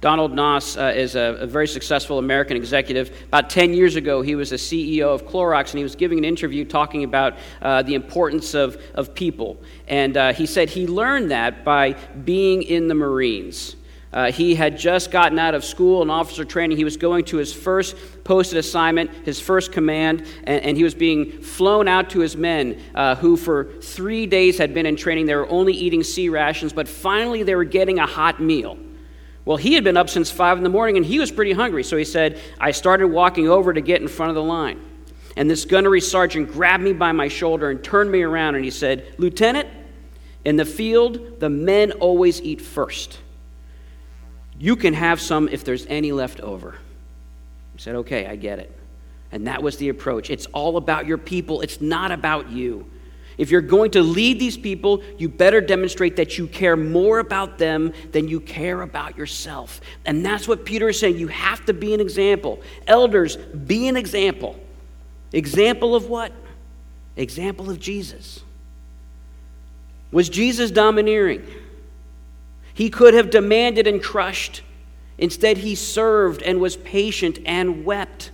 Donald 0.00 0.32
Knauss 0.32 0.80
uh, 0.80 0.94
is 0.94 1.16
a, 1.16 1.38
a, 1.40 1.46
very 1.46 1.66
successful 1.66 2.18
American 2.18 2.56
executive. 2.56 3.24
About 3.28 3.48
10 3.48 3.72
years 3.72 3.96
ago, 3.96 4.20
he 4.20 4.34
was 4.34 4.50
the 4.50 4.56
CEO 4.56 5.06
of 5.06 5.26
Clorox, 5.26 5.70
and 5.70 5.78
he 5.78 5.82
was 5.82 5.96
giving 5.96 6.18
an 6.18 6.24
interview 6.24 6.64
talking 6.64 7.02
about 7.02 7.36
uh, 7.62 7.82
the 7.82 7.94
importance 7.94 8.54
of, 8.54 8.80
of 8.94 9.14
people. 9.14 9.56
And 9.88 10.16
uh, 10.16 10.32
he 10.34 10.44
said 10.44 10.68
he 10.68 10.86
learned 10.86 11.30
that 11.30 11.64
by 11.64 11.92
being 12.24 12.62
in 12.62 12.88
the 12.88 12.94
Marines. 12.94 13.76
Uh, 14.12 14.30
he 14.30 14.54
had 14.54 14.78
just 14.78 15.10
gotten 15.10 15.38
out 15.38 15.54
of 15.54 15.64
school 15.64 16.00
and 16.00 16.10
officer 16.10 16.44
training. 16.44 16.76
He 16.76 16.84
was 16.84 16.96
going 16.96 17.24
to 17.26 17.38
his 17.38 17.52
first 17.52 17.96
posted 18.24 18.58
assignment, 18.58 19.10
his 19.26 19.40
first 19.40 19.72
command, 19.72 20.26
and, 20.44 20.62
and 20.62 20.76
he 20.76 20.84
was 20.84 20.94
being 20.94 21.42
flown 21.42 21.88
out 21.88 22.10
to 22.10 22.20
his 22.20 22.36
men 22.36 22.80
uh, 22.94 23.16
who, 23.16 23.36
for 23.36 23.72
three 23.82 24.26
days, 24.26 24.58
had 24.58 24.72
been 24.72 24.86
in 24.86 24.96
training. 24.96 25.26
They 25.26 25.34
were 25.34 25.48
only 25.50 25.72
eating 25.72 26.02
C 26.02 26.28
rations, 26.28 26.72
but 26.72 26.86
finally 26.86 27.42
they 27.42 27.54
were 27.54 27.64
getting 27.64 27.98
a 27.98 28.06
hot 28.06 28.40
meal. 28.40 28.78
Well, 29.46 29.56
he 29.56 29.74
had 29.74 29.84
been 29.84 29.96
up 29.96 30.10
since 30.10 30.30
5 30.30 30.58
in 30.58 30.64
the 30.64 30.68
morning 30.68 30.96
and 30.98 31.06
he 31.06 31.18
was 31.18 31.30
pretty 31.30 31.52
hungry. 31.52 31.84
So 31.84 31.96
he 31.96 32.04
said, 32.04 32.38
I 32.58 32.72
started 32.72 33.06
walking 33.06 33.48
over 33.48 33.72
to 33.72 33.80
get 33.80 34.02
in 34.02 34.08
front 34.08 34.30
of 34.30 34.34
the 34.34 34.42
line. 34.42 34.84
And 35.36 35.48
this 35.48 35.64
gunnery 35.64 36.00
sergeant 36.00 36.52
grabbed 36.52 36.82
me 36.82 36.92
by 36.92 37.12
my 37.12 37.28
shoulder 37.28 37.70
and 37.70 37.82
turned 37.82 38.10
me 38.10 38.22
around 38.22 38.56
and 38.56 38.64
he 38.64 38.72
said, 38.72 39.14
Lieutenant, 39.18 39.68
in 40.44 40.56
the 40.56 40.64
field, 40.64 41.38
the 41.38 41.48
men 41.48 41.92
always 41.92 42.42
eat 42.42 42.60
first. 42.60 43.18
You 44.58 44.74
can 44.74 44.94
have 44.94 45.20
some 45.20 45.48
if 45.48 45.64
there's 45.64 45.86
any 45.86 46.10
left 46.12 46.40
over. 46.40 46.74
I 46.74 47.78
said, 47.78 47.94
Okay, 47.96 48.26
I 48.26 48.34
get 48.34 48.58
it. 48.58 48.76
And 49.30 49.46
that 49.46 49.62
was 49.62 49.76
the 49.76 49.90
approach. 49.90 50.30
It's 50.30 50.46
all 50.46 50.76
about 50.76 51.06
your 51.06 51.18
people, 51.18 51.60
it's 51.60 51.80
not 51.80 52.10
about 52.10 52.50
you. 52.50 52.90
If 53.38 53.50
you're 53.50 53.60
going 53.60 53.90
to 53.92 54.02
lead 54.02 54.38
these 54.40 54.56
people, 54.56 55.02
you 55.18 55.28
better 55.28 55.60
demonstrate 55.60 56.16
that 56.16 56.38
you 56.38 56.46
care 56.46 56.76
more 56.76 57.18
about 57.18 57.58
them 57.58 57.92
than 58.12 58.28
you 58.28 58.40
care 58.40 58.80
about 58.80 59.18
yourself. 59.18 59.80
And 60.06 60.24
that's 60.24 60.48
what 60.48 60.64
Peter 60.64 60.88
is 60.88 60.98
saying. 60.98 61.18
You 61.18 61.28
have 61.28 61.64
to 61.66 61.74
be 61.74 61.92
an 61.92 62.00
example. 62.00 62.62
Elders, 62.86 63.36
be 63.36 63.88
an 63.88 63.96
example. 63.96 64.58
Example 65.32 65.94
of 65.94 66.08
what? 66.08 66.32
Example 67.16 67.68
of 67.68 67.78
Jesus. 67.78 68.40
Was 70.10 70.30
Jesus 70.30 70.70
domineering? 70.70 71.46
He 72.72 72.88
could 72.88 73.12
have 73.14 73.30
demanded 73.30 73.86
and 73.86 74.02
crushed. 74.02 74.62
Instead, 75.18 75.58
he 75.58 75.74
served 75.74 76.42
and 76.42 76.60
was 76.60 76.76
patient 76.76 77.38
and 77.44 77.84
wept. 77.84 78.30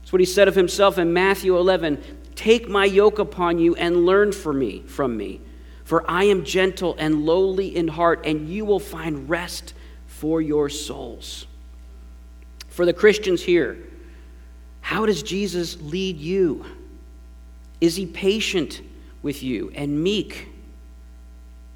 That's 0.00 0.12
what 0.12 0.20
he 0.20 0.26
said 0.26 0.48
of 0.48 0.54
himself 0.54 0.98
in 0.98 1.12
Matthew 1.12 1.56
11. 1.56 2.02
Take 2.38 2.68
my 2.68 2.84
yoke 2.84 3.18
upon 3.18 3.58
you 3.58 3.74
and 3.74 4.06
learn 4.06 4.30
from 4.30 4.60
me, 4.60 4.82
from 4.86 5.16
me. 5.16 5.40
For 5.82 6.08
I 6.08 6.22
am 6.22 6.44
gentle 6.44 6.94
and 6.96 7.24
lowly 7.26 7.74
in 7.74 7.88
heart, 7.88 8.24
and 8.24 8.48
you 8.48 8.64
will 8.64 8.78
find 8.78 9.28
rest 9.28 9.74
for 10.06 10.40
your 10.40 10.68
souls. 10.68 11.48
For 12.68 12.86
the 12.86 12.92
Christians 12.92 13.42
here, 13.42 13.76
how 14.82 15.04
does 15.04 15.24
Jesus 15.24 15.82
lead 15.82 16.18
you? 16.18 16.64
Is 17.80 17.96
he 17.96 18.06
patient 18.06 18.82
with 19.20 19.42
you 19.42 19.72
and 19.74 20.00
meek? 20.00 20.46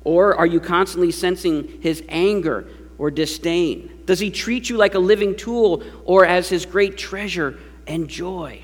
Or 0.05 0.37
are 0.37 0.47
you 0.47 0.61
constantly 0.61 1.11
sensing 1.11 1.81
his 1.83 2.05
anger 2.09 2.69
or 2.99 3.11
disdain? 3.11 4.03
Does 4.07 4.21
he 4.21 4.31
treat 4.31 4.71
you 4.71 4.77
like 4.77 4.95
a 4.95 5.01
living 5.01 5.35
tool 5.35 5.83
or 6.05 6.25
as 6.25 6.49
his 6.49 6.67
great 6.67 6.97
treasure 6.97 7.59
and 7.89 8.07
joy? 8.07 8.63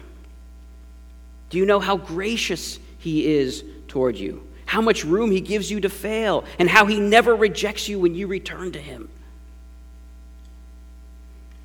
Do 1.51 1.59
you 1.59 1.67
know 1.67 1.81
how 1.81 1.97
gracious 1.97 2.79
he 2.99 3.27
is 3.27 3.65
toward 3.87 4.17
you? 4.17 4.47
How 4.67 4.81
much 4.81 5.05
room 5.05 5.31
he 5.31 5.41
gives 5.41 5.71
you 5.71 5.81
to 5.81 5.89
fail, 5.89 6.45
and 6.59 6.69
how 6.69 6.87
he 6.87 7.01
never 7.01 7.35
rejects 7.35 7.89
you 7.89 7.99
when 7.99 8.15
you 8.15 8.27
return 8.27 8.73
to 8.73 8.81
him? 8.81 9.09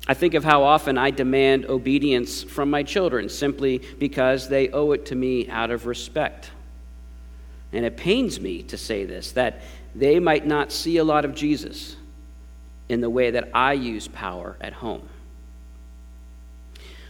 I 0.06 0.14
think 0.14 0.34
of 0.34 0.44
how 0.44 0.62
often 0.62 0.98
I 0.98 1.10
demand 1.10 1.66
obedience 1.66 2.42
from 2.42 2.70
my 2.70 2.82
children 2.82 3.28
simply 3.28 3.78
because 3.98 4.48
they 4.48 4.68
owe 4.68 4.92
it 4.92 5.06
to 5.06 5.14
me 5.14 5.48
out 5.48 5.70
of 5.70 5.86
respect. 5.86 6.50
And 7.72 7.84
it 7.84 7.96
pains 7.96 8.38
me 8.38 8.62
to 8.64 8.76
say 8.76 9.04
this 9.04 9.32
that 9.32 9.62
they 9.94 10.18
might 10.20 10.46
not 10.46 10.72
see 10.72 10.98
a 10.98 11.04
lot 11.04 11.24
of 11.24 11.34
Jesus 11.34 11.96
in 12.88 13.00
the 13.00 13.10
way 13.10 13.30
that 13.30 13.50
I 13.54 13.72
use 13.72 14.08
power 14.08 14.56
at 14.60 14.74
home. 14.74 15.08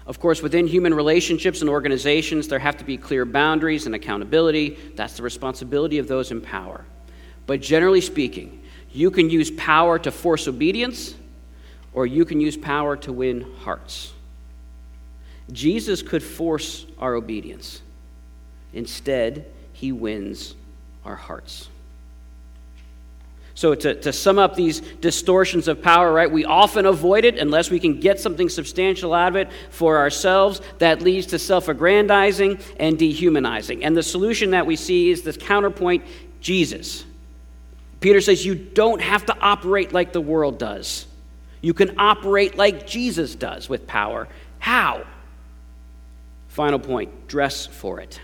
Of 0.06 0.20
course, 0.20 0.42
within 0.42 0.66
human 0.66 0.92
relationships 0.92 1.62
and 1.62 1.70
organizations, 1.70 2.48
there 2.48 2.58
have 2.58 2.76
to 2.76 2.84
be 2.84 2.96
clear 2.98 3.24
boundaries 3.24 3.86
and 3.86 3.94
accountability. 3.94 4.76
That's 4.94 5.16
the 5.16 5.22
responsibility 5.22 5.98
of 5.98 6.08
those 6.08 6.30
in 6.30 6.40
power. 6.40 6.84
But 7.46 7.62
generally 7.62 8.02
speaking, 8.02 8.62
you 8.92 9.10
can 9.10 9.30
use 9.30 9.50
power 9.50 9.98
to 9.98 10.10
force 10.10 10.46
obedience, 10.46 11.14
or 11.94 12.06
you 12.06 12.24
can 12.24 12.40
use 12.40 12.56
power 12.56 12.96
to 12.98 13.12
win 13.12 13.46
hearts. 13.60 14.12
Jesus 15.52 16.02
could 16.02 16.22
force 16.22 16.86
our 16.98 17.14
obedience. 17.14 17.80
Instead, 18.72 19.46
he 19.72 19.92
wins 19.92 20.54
our 21.04 21.16
hearts. 21.16 21.68
So, 23.56 23.74
to, 23.76 23.94
to 23.94 24.12
sum 24.12 24.38
up 24.38 24.56
these 24.56 24.80
distortions 24.80 25.68
of 25.68 25.80
power, 25.80 26.12
right, 26.12 26.30
we 26.30 26.44
often 26.44 26.86
avoid 26.86 27.24
it 27.24 27.38
unless 27.38 27.70
we 27.70 27.78
can 27.78 28.00
get 28.00 28.18
something 28.18 28.48
substantial 28.48 29.14
out 29.14 29.28
of 29.28 29.36
it 29.36 29.48
for 29.70 29.98
ourselves. 29.98 30.60
That 30.78 31.02
leads 31.02 31.28
to 31.28 31.38
self 31.38 31.68
aggrandizing 31.68 32.58
and 32.80 32.98
dehumanizing. 32.98 33.84
And 33.84 33.96
the 33.96 34.02
solution 34.02 34.50
that 34.50 34.66
we 34.66 34.74
see 34.74 35.10
is 35.10 35.22
this 35.22 35.36
counterpoint 35.36 36.04
Jesus. 36.40 37.04
Peter 38.00 38.20
says 38.20 38.44
you 38.44 38.56
don't 38.56 39.00
have 39.00 39.24
to 39.26 39.38
operate 39.38 39.92
like 39.92 40.12
the 40.12 40.20
world 40.20 40.58
does, 40.58 41.06
you 41.60 41.72
can 41.72 41.98
operate 41.98 42.56
like 42.56 42.86
Jesus 42.86 43.34
does 43.34 43.68
with 43.68 43.86
power. 43.86 44.28
How? 44.58 45.04
Final 46.48 46.78
point 46.78 47.28
dress 47.28 47.66
for 47.66 48.00
it. 48.00 48.20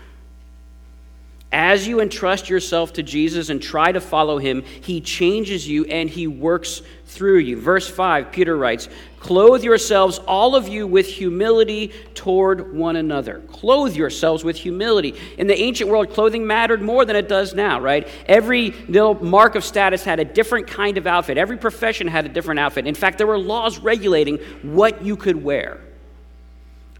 As 1.51 1.85
you 1.85 1.99
entrust 1.99 2.49
yourself 2.49 2.93
to 2.93 3.03
Jesus 3.03 3.49
and 3.49 3.61
try 3.61 3.91
to 3.91 3.99
follow 3.99 4.37
him, 4.37 4.61
he 4.61 5.01
changes 5.01 5.67
you 5.67 5.83
and 5.85 6.09
he 6.09 6.25
works 6.25 6.81
through 7.07 7.39
you. 7.39 7.59
Verse 7.59 7.89
5, 7.89 8.31
Peter 8.31 8.55
writes, 8.55 8.87
Clothe 9.19 9.61
yourselves, 9.61 10.17
all 10.19 10.55
of 10.55 10.69
you, 10.69 10.87
with 10.87 11.05
humility 11.05 11.91
toward 12.15 12.73
one 12.73 12.95
another. 12.95 13.41
Clothe 13.49 13.95
yourselves 13.95 14.45
with 14.45 14.55
humility. 14.55 15.13
In 15.37 15.47
the 15.47 15.59
ancient 15.59 15.89
world, 15.89 16.09
clothing 16.11 16.47
mattered 16.47 16.81
more 16.81 17.03
than 17.03 17.17
it 17.17 17.27
does 17.27 17.53
now, 17.53 17.81
right? 17.81 18.07
Every 18.27 18.73
mark 18.87 19.55
of 19.55 19.65
status 19.65 20.05
had 20.05 20.21
a 20.21 20.25
different 20.25 20.67
kind 20.67 20.97
of 20.97 21.05
outfit, 21.05 21.37
every 21.37 21.57
profession 21.57 22.07
had 22.07 22.25
a 22.25 22.29
different 22.29 22.61
outfit. 22.61 22.87
In 22.87 22.95
fact, 22.95 23.17
there 23.17 23.27
were 23.27 23.37
laws 23.37 23.77
regulating 23.77 24.37
what 24.61 25.03
you 25.03 25.17
could 25.17 25.35
wear. 25.35 25.81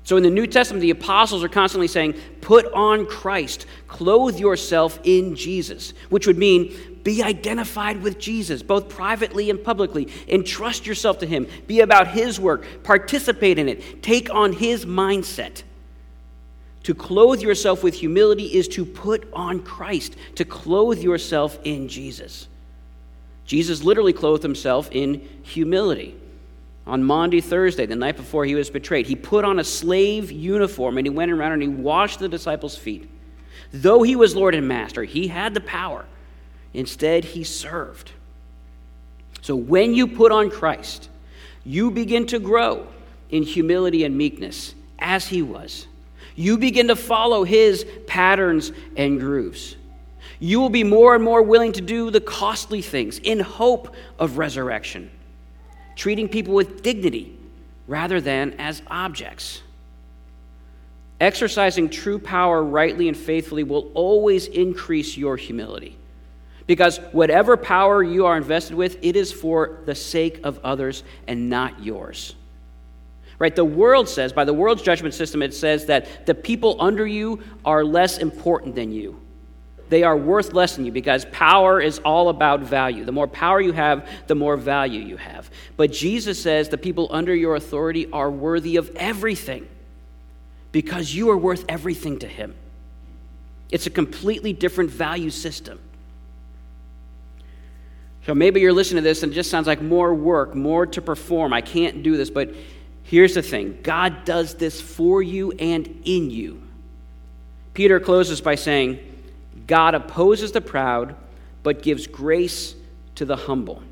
So 0.03 0.17
in 0.17 0.23
the 0.23 0.29
New 0.29 0.47
Testament, 0.47 0.81
the 0.81 0.89
apostles 0.89 1.43
are 1.43 1.49
constantly 1.49 1.87
saying, 1.87 2.15
put 2.41 2.71
on 2.73 3.05
Christ, 3.05 3.65
clothe 3.87 4.39
yourself 4.39 4.99
in 5.03 5.35
Jesus, 5.35 5.93
which 6.09 6.25
would 6.25 6.37
mean 6.37 6.99
be 7.03 7.21
identified 7.23 8.01
with 8.01 8.19
Jesus, 8.19 8.63
both 8.63 8.89
privately 8.89 9.49
and 9.49 9.63
publicly. 9.63 10.07
Entrust 10.27 10.85
yourself 10.85 11.19
to 11.19 11.25
Him, 11.25 11.47
be 11.67 11.81
about 11.81 12.07
His 12.07 12.39
work, 12.39 12.65
participate 12.83 13.59
in 13.59 13.69
it, 13.69 14.01
take 14.01 14.33
on 14.33 14.53
His 14.53 14.85
mindset. 14.85 15.63
To 16.83 16.95
clothe 16.95 17.41
yourself 17.41 17.83
with 17.83 17.93
humility 17.93 18.45
is 18.45 18.67
to 18.69 18.85
put 18.85 19.27
on 19.33 19.61
Christ, 19.61 20.15
to 20.35 20.45
clothe 20.45 20.99
yourself 20.99 21.59
in 21.63 21.87
Jesus. 21.87 22.47
Jesus 23.45 23.83
literally 23.83 24.13
clothed 24.13 24.43
himself 24.43 24.89
in 24.91 25.27
humility 25.43 26.15
on 26.91 27.01
Maundy 27.01 27.39
Thursday, 27.39 27.85
the 27.85 27.95
night 27.95 28.17
before 28.17 28.43
he 28.43 28.53
was 28.53 28.69
betrayed. 28.69 29.07
He 29.07 29.15
put 29.15 29.45
on 29.45 29.59
a 29.59 29.63
slave 29.63 30.29
uniform 30.29 30.97
and 30.97 31.07
he 31.07 31.09
went 31.09 31.31
around 31.31 31.53
and 31.53 31.61
he 31.61 31.69
washed 31.69 32.19
the 32.19 32.27
disciples' 32.27 32.75
feet. 32.75 33.09
Though 33.71 34.03
he 34.03 34.17
was 34.17 34.35
Lord 34.35 34.55
and 34.55 34.67
Master, 34.67 35.05
he 35.05 35.29
had 35.29 35.53
the 35.53 35.61
power. 35.61 36.03
Instead, 36.73 37.23
he 37.23 37.45
served. 37.45 38.11
So 39.41 39.55
when 39.55 39.93
you 39.93 40.05
put 40.05 40.33
on 40.33 40.49
Christ, 40.49 41.07
you 41.63 41.91
begin 41.91 42.25
to 42.27 42.39
grow 42.39 42.87
in 43.29 43.43
humility 43.43 44.03
and 44.03 44.17
meekness 44.17 44.75
as 44.99 45.29
he 45.29 45.41
was. 45.41 45.87
You 46.35 46.57
begin 46.57 46.89
to 46.89 46.97
follow 46.97 47.45
his 47.45 47.85
patterns 48.05 48.73
and 48.97 49.17
grooves. 49.17 49.77
You 50.41 50.59
will 50.59 50.69
be 50.69 50.83
more 50.83 51.15
and 51.15 51.23
more 51.23 51.41
willing 51.41 51.71
to 51.71 51.81
do 51.81 52.11
the 52.11 52.19
costly 52.19 52.81
things 52.81 53.17
in 53.17 53.39
hope 53.39 53.95
of 54.19 54.37
resurrection 54.37 55.09
treating 55.95 56.29
people 56.29 56.53
with 56.53 56.83
dignity 56.83 57.37
rather 57.87 58.21
than 58.21 58.53
as 58.53 58.81
objects. 58.87 59.61
Exercising 61.19 61.89
true 61.89 62.17
power 62.17 62.63
rightly 62.63 63.07
and 63.07 63.17
faithfully 63.17 63.63
will 63.63 63.91
always 63.93 64.47
increase 64.47 65.15
your 65.17 65.37
humility. 65.37 65.97
Because 66.67 66.97
whatever 67.11 67.57
power 67.57 68.01
you 68.01 68.25
are 68.25 68.37
invested 68.37 68.75
with, 68.75 68.97
it 69.01 69.15
is 69.15 69.31
for 69.31 69.79
the 69.85 69.95
sake 69.95 70.39
of 70.43 70.59
others 70.63 71.03
and 71.27 71.49
not 71.49 71.83
yours. 71.83 72.35
Right? 73.39 73.55
The 73.55 73.65
world 73.65 74.07
says, 74.07 74.33
by 74.33 74.45
the 74.45 74.53
world's 74.53 74.83
judgment 74.83 75.13
system, 75.13 75.41
it 75.41 75.53
says 75.53 75.87
that 75.87 76.25
the 76.25 76.35
people 76.35 76.77
under 76.79 77.05
you 77.05 77.41
are 77.65 77.83
less 77.83 78.19
important 78.19 78.75
than 78.75 78.91
you 78.91 79.19
they 79.91 80.03
are 80.03 80.15
worth 80.15 80.53
less 80.53 80.77
than 80.77 80.85
you 80.85 80.91
because 80.93 81.25
power 81.33 81.81
is 81.81 81.99
all 81.99 82.29
about 82.29 82.61
value. 82.61 83.03
The 83.03 83.11
more 83.11 83.27
power 83.27 83.59
you 83.59 83.73
have, 83.73 84.07
the 84.27 84.35
more 84.35 84.55
value 84.55 85.01
you 85.01 85.17
have. 85.17 85.51
But 85.75 85.91
Jesus 85.91 86.41
says 86.41 86.69
the 86.69 86.77
people 86.77 87.09
under 87.11 87.35
your 87.35 87.55
authority 87.55 88.09
are 88.13 88.31
worthy 88.31 88.77
of 88.77 88.89
everything 88.95 89.67
because 90.71 91.13
you 91.13 91.29
are 91.29 91.37
worth 91.37 91.65
everything 91.67 92.19
to 92.19 92.27
Him. 92.27 92.55
It's 93.69 93.85
a 93.85 93.89
completely 93.89 94.53
different 94.53 94.91
value 94.91 95.29
system. 95.29 95.77
So 98.25 98.33
maybe 98.33 98.61
you're 98.61 98.71
listening 98.71 99.03
to 99.03 99.09
this 99.09 99.23
and 99.23 99.33
it 99.33 99.35
just 99.35 99.51
sounds 99.51 99.67
like 99.67 99.81
more 99.81 100.13
work, 100.13 100.55
more 100.55 100.85
to 100.85 101.01
perform. 101.01 101.51
I 101.51 101.59
can't 101.59 102.01
do 102.01 102.15
this. 102.15 102.29
But 102.29 102.53
here's 103.03 103.33
the 103.33 103.41
thing 103.41 103.77
God 103.83 104.23
does 104.23 104.55
this 104.55 104.79
for 104.79 105.21
you 105.21 105.51
and 105.51 106.01
in 106.05 106.31
you. 106.31 106.63
Peter 107.73 107.99
closes 107.99 108.39
by 108.39 108.55
saying, 108.55 109.10
God 109.67 109.95
opposes 109.95 110.51
the 110.51 110.61
proud, 110.61 111.15
but 111.63 111.81
gives 111.81 112.07
grace 112.07 112.75
to 113.15 113.25
the 113.25 113.35
humble. 113.35 113.83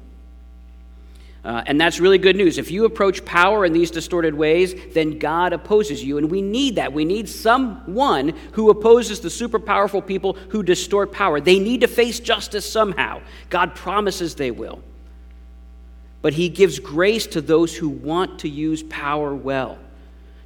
Uh, 1.44 1.64
and 1.68 1.80
that's 1.80 2.00
really 2.00 2.18
good 2.18 2.36
news. 2.36 2.58
If 2.58 2.70
you 2.70 2.84
approach 2.84 3.24
power 3.24 3.66
in 3.66 3.72
these 3.72 3.92
distorted 3.92 4.34
ways, 4.36 4.76
then 4.94 5.20
God 5.20 5.54
opposes 5.54 6.04
you. 6.04 6.18
And 6.18 6.30
we 6.30 6.42
need 6.42 6.76
that. 6.76 6.92
We 6.92 7.06
need 7.06 7.30
someone 7.30 8.30
who 8.54 8.70
opposes 8.70 9.22
the 9.22 9.30
super 9.30 9.58
powerful 9.58 10.02
people 10.02 10.34
who 10.50 10.64
distort 10.64 11.14
power. 11.14 11.40
They 11.40 11.58
need 11.58 11.82
to 11.82 11.88
face 11.88 12.20
justice 12.20 12.70
somehow. 12.70 13.22
God 13.50 13.74
promises 13.74 14.36
they 14.36 14.52
will. 14.52 14.82
But 16.22 16.34
He 16.34 16.50
gives 16.50 16.78
grace 16.78 17.26
to 17.28 17.42
those 17.42 17.74
who 17.74 17.88
want 17.88 18.40
to 18.40 18.50
use 18.50 18.84
power 18.84 19.34
well, 19.34 19.80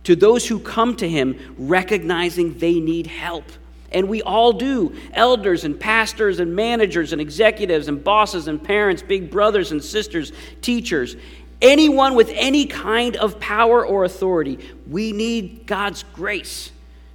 to 0.04 0.16
those 0.16 0.48
who 0.48 0.60
come 0.60 0.96
to 0.98 1.10
Him 1.10 1.56
recognizing 1.58 2.60
they 2.60 2.80
need 2.80 3.08
help. 3.08 3.46
And 3.94 4.08
we 4.10 4.22
all 4.22 4.54
do. 4.54 4.96
Elders 5.14 5.64
and 5.64 5.80
pastors 5.80 6.40
and 6.40 6.56
managers 6.56 7.14
and 7.14 7.22
executives 7.22 7.88
and 7.88 8.04
bosses 8.04 8.48
and 8.48 8.64
parents, 8.64 9.02
big 9.02 9.30
brothers 9.30 9.72
and 9.72 9.84
sisters, 9.84 10.32
teachers, 10.62 11.16
anyone 11.62 12.16
with 12.16 12.32
any 12.34 12.66
kind 12.66 13.16
of 13.18 13.40
power 13.40 13.86
or 13.86 14.04
authority. 14.04 14.60
We 14.88 15.12
need 15.12 15.66
God's 15.66 16.04
grace 16.14 16.72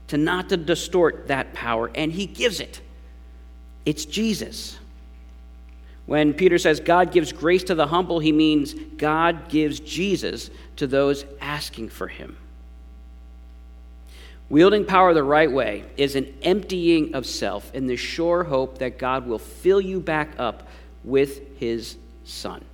to 0.08 0.16
not 0.16 0.48
to 0.48 0.56
distort 0.56 1.28
that 1.28 1.52
power, 1.52 1.90
and 1.94 2.10
He 2.10 2.26
gives 2.26 2.60
it. 2.60 2.80
It's 3.84 4.04
Jesus. 4.04 4.78
When 6.06 6.32
Peter 6.32 6.56
says 6.56 6.80
God 6.80 7.12
gives 7.12 7.32
grace 7.32 7.64
to 7.64 7.74
the 7.74 7.86
humble, 7.86 8.18
he 8.18 8.32
means 8.32 8.72
God 8.72 9.50
gives 9.50 9.78
Jesus 9.78 10.50
to 10.76 10.86
those 10.86 11.26
asking 11.38 11.90
for 11.90 12.08
Him. 12.08 12.38
Wielding 14.50 14.86
power 14.86 15.12
the 15.12 15.22
right 15.22 15.50
way 15.50 15.84
is 15.96 16.16
an 16.16 16.34
emptying 16.42 17.14
of 17.14 17.26
self 17.26 17.74
in 17.74 17.86
the 17.86 17.96
sure 17.96 18.44
hope 18.44 18.78
that 18.78 18.98
God 18.98 19.26
will 19.26 19.38
fill 19.38 19.80
you 19.80 20.00
back 20.00 20.34
up 20.38 20.68
with 21.04 21.58
his 21.58 21.96
Son. 22.24 22.64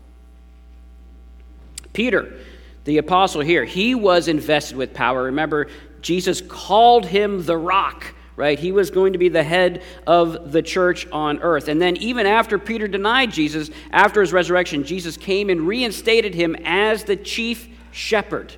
Peter, 1.92 2.38
the 2.84 2.98
apostle 2.98 3.40
here, 3.40 3.64
he 3.64 3.94
was 3.94 4.28
invested 4.28 4.76
with 4.76 4.94
power. 4.94 5.24
Remember, 5.24 5.68
Jesus 6.00 6.40
called 6.40 7.06
him 7.06 7.44
the 7.44 7.56
rock, 7.56 8.14
right? 8.36 8.58
He 8.58 8.72
was 8.72 8.90
going 8.90 9.12
to 9.14 9.18
be 9.18 9.28
the 9.28 9.42
head 9.42 9.82
of 10.06 10.52
the 10.52 10.62
church 10.62 11.08
on 11.10 11.40
earth. 11.40 11.68
And 11.68 11.80
then, 11.80 11.96
even 11.96 12.26
after 12.26 12.58
Peter 12.58 12.86
denied 12.86 13.32
Jesus, 13.32 13.70
after 13.90 14.20
his 14.20 14.32
resurrection, 14.32 14.84
Jesus 14.84 15.16
came 15.16 15.50
and 15.50 15.62
reinstated 15.62 16.34
him 16.34 16.56
as 16.64 17.04
the 17.04 17.16
chief 17.16 17.68
shepherd. 17.90 18.54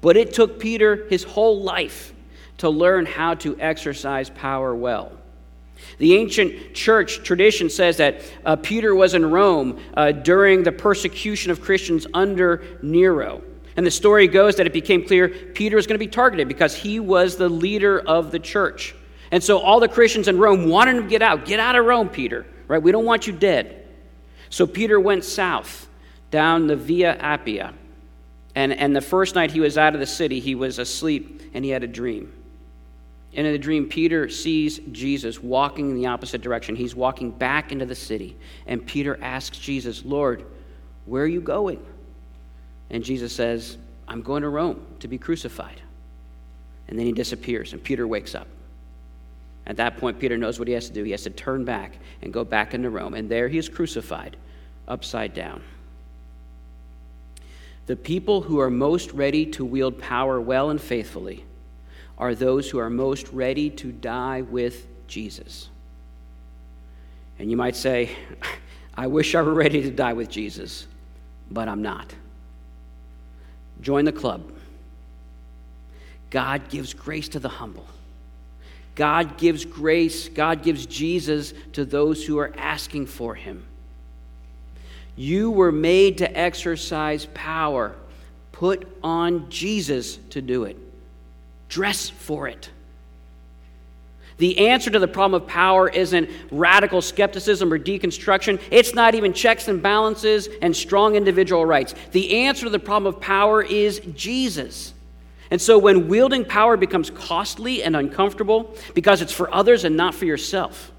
But 0.00 0.16
it 0.16 0.32
took 0.32 0.58
Peter 0.58 1.06
his 1.08 1.24
whole 1.24 1.62
life 1.62 2.14
to 2.58 2.68
learn 2.68 3.06
how 3.06 3.34
to 3.34 3.58
exercise 3.60 4.30
power 4.30 4.74
well. 4.74 5.12
The 5.98 6.14
ancient 6.14 6.74
church 6.74 7.22
tradition 7.22 7.70
says 7.70 7.96
that 7.98 8.22
uh, 8.44 8.56
Peter 8.56 8.94
was 8.94 9.14
in 9.14 9.30
Rome 9.30 9.80
uh, 9.94 10.12
during 10.12 10.62
the 10.62 10.72
persecution 10.72 11.50
of 11.50 11.60
Christians 11.60 12.06
under 12.14 12.64
Nero. 12.82 13.42
And 13.76 13.86
the 13.86 13.90
story 13.90 14.26
goes 14.26 14.56
that 14.56 14.66
it 14.66 14.72
became 14.72 15.06
clear 15.06 15.28
Peter 15.28 15.76
was 15.76 15.86
going 15.86 15.94
to 15.94 16.04
be 16.04 16.10
targeted 16.10 16.48
because 16.48 16.74
he 16.74 16.98
was 16.98 17.36
the 17.36 17.48
leader 17.48 18.00
of 18.00 18.32
the 18.32 18.38
church. 18.40 18.94
And 19.30 19.42
so 19.42 19.58
all 19.58 19.78
the 19.78 19.88
Christians 19.88 20.26
in 20.26 20.38
Rome 20.38 20.68
wanted 20.68 20.96
him 20.96 21.02
to 21.04 21.08
get 21.08 21.22
out. 21.22 21.44
Get 21.44 21.60
out 21.60 21.76
of 21.76 21.84
Rome, 21.84 22.08
Peter. 22.08 22.44
Right? 22.66 22.82
We 22.82 22.92
don't 22.92 23.04
want 23.04 23.26
you 23.26 23.32
dead. 23.32 23.86
So 24.50 24.66
Peter 24.66 24.98
went 24.98 25.24
south 25.24 25.88
down 26.30 26.66
the 26.66 26.76
Via 26.76 27.16
Appia. 27.20 27.72
And, 28.58 28.72
and 28.72 28.96
the 28.96 29.00
first 29.00 29.36
night 29.36 29.52
he 29.52 29.60
was 29.60 29.78
out 29.78 29.94
of 29.94 30.00
the 30.00 30.06
city, 30.06 30.40
he 30.40 30.56
was 30.56 30.80
asleep 30.80 31.42
and 31.54 31.64
he 31.64 31.70
had 31.70 31.84
a 31.84 31.86
dream. 31.86 32.32
And 33.32 33.46
in 33.46 33.52
the 33.52 33.58
dream, 33.58 33.88
Peter 33.88 34.28
sees 34.28 34.80
Jesus 34.90 35.40
walking 35.40 35.90
in 35.90 35.94
the 35.94 36.06
opposite 36.06 36.40
direction. 36.40 36.74
He's 36.74 36.92
walking 36.92 37.30
back 37.30 37.70
into 37.70 37.86
the 37.86 37.94
city. 37.94 38.36
And 38.66 38.84
Peter 38.84 39.16
asks 39.22 39.58
Jesus, 39.58 40.04
Lord, 40.04 40.44
where 41.06 41.22
are 41.22 41.28
you 41.28 41.40
going? 41.40 41.86
And 42.90 43.04
Jesus 43.04 43.32
says, 43.32 43.78
I'm 44.08 44.22
going 44.22 44.42
to 44.42 44.48
Rome 44.48 44.84
to 44.98 45.06
be 45.06 45.18
crucified. 45.18 45.80
And 46.88 46.98
then 46.98 47.06
he 47.06 47.12
disappears, 47.12 47.74
and 47.74 47.84
Peter 47.84 48.08
wakes 48.08 48.34
up. 48.34 48.48
At 49.68 49.76
that 49.76 49.98
point, 49.98 50.18
Peter 50.18 50.36
knows 50.36 50.58
what 50.58 50.66
he 50.66 50.74
has 50.74 50.88
to 50.88 50.92
do. 50.92 51.04
He 51.04 51.12
has 51.12 51.22
to 51.22 51.30
turn 51.30 51.64
back 51.64 51.96
and 52.22 52.32
go 52.32 52.42
back 52.42 52.74
into 52.74 52.90
Rome. 52.90 53.14
And 53.14 53.30
there 53.30 53.46
he 53.46 53.58
is 53.58 53.68
crucified, 53.68 54.36
upside 54.88 55.32
down. 55.32 55.62
The 57.88 57.96
people 57.96 58.42
who 58.42 58.60
are 58.60 58.68
most 58.68 59.12
ready 59.12 59.46
to 59.52 59.64
wield 59.64 59.98
power 59.98 60.38
well 60.38 60.68
and 60.68 60.78
faithfully 60.78 61.46
are 62.18 62.34
those 62.34 62.68
who 62.68 62.78
are 62.78 62.90
most 62.90 63.28
ready 63.28 63.70
to 63.70 63.90
die 63.90 64.42
with 64.42 64.86
Jesus. 65.06 65.70
And 67.38 67.50
you 67.50 67.56
might 67.56 67.76
say, 67.76 68.10
I 68.94 69.06
wish 69.06 69.34
I 69.34 69.40
were 69.40 69.54
ready 69.54 69.80
to 69.80 69.90
die 69.90 70.12
with 70.12 70.28
Jesus, 70.28 70.86
but 71.50 71.66
I'm 71.66 71.80
not. 71.80 72.14
Join 73.80 74.04
the 74.04 74.12
club. 74.12 74.52
God 76.28 76.68
gives 76.68 76.92
grace 76.92 77.30
to 77.30 77.38
the 77.38 77.48
humble. 77.48 77.86
God 78.96 79.38
gives 79.38 79.64
grace, 79.64 80.28
God 80.28 80.62
gives 80.62 80.84
Jesus 80.84 81.54
to 81.72 81.86
those 81.86 82.22
who 82.26 82.36
are 82.38 82.52
asking 82.58 83.06
for 83.06 83.34
him. 83.34 83.64
You 85.18 85.50
were 85.50 85.72
made 85.72 86.18
to 86.18 86.38
exercise 86.38 87.26
power. 87.34 87.96
Put 88.52 88.86
on 89.02 89.50
Jesus 89.50 90.16
to 90.30 90.40
do 90.40 90.62
it. 90.62 90.76
Dress 91.68 92.08
for 92.08 92.46
it. 92.46 92.70
The 94.36 94.68
answer 94.68 94.92
to 94.92 95.00
the 95.00 95.08
problem 95.08 95.42
of 95.42 95.48
power 95.48 95.88
isn't 95.88 96.30
radical 96.52 97.02
skepticism 97.02 97.72
or 97.72 97.80
deconstruction. 97.80 98.62
It's 98.70 98.94
not 98.94 99.16
even 99.16 99.32
checks 99.32 99.66
and 99.66 99.82
balances 99.82 100.48
and 100.62 100.74
strong 100.74 101.16
individual 101.16 101.66
rights. 101.66 101.96
The 102.12 102.44
answer 102.44 102.66
to 102.66 102.70
the 102.70 102.78
problem 102.78 103.12
of 103.12 103.20
power 103.20 103.60
is 103.60 103.98
Jesus. 104.14 104.94
And 105.50 105.60
so 105.60 105.78
when 105.78 106.06
wielding 106.06 106.44
power 106.44 106.76
becomes 106.76 107.10
costly 107.10 107.82
and 107.82 107.96
uncomfortable 107.96 108.72
because 108.94 109.20
it's 109.20 109.32
for 109.32 109.52
others 109.52 109.82
and 109.82 109.96
not 109.96 110.14
for 110.14 110.26
yourself, 110.26 110.92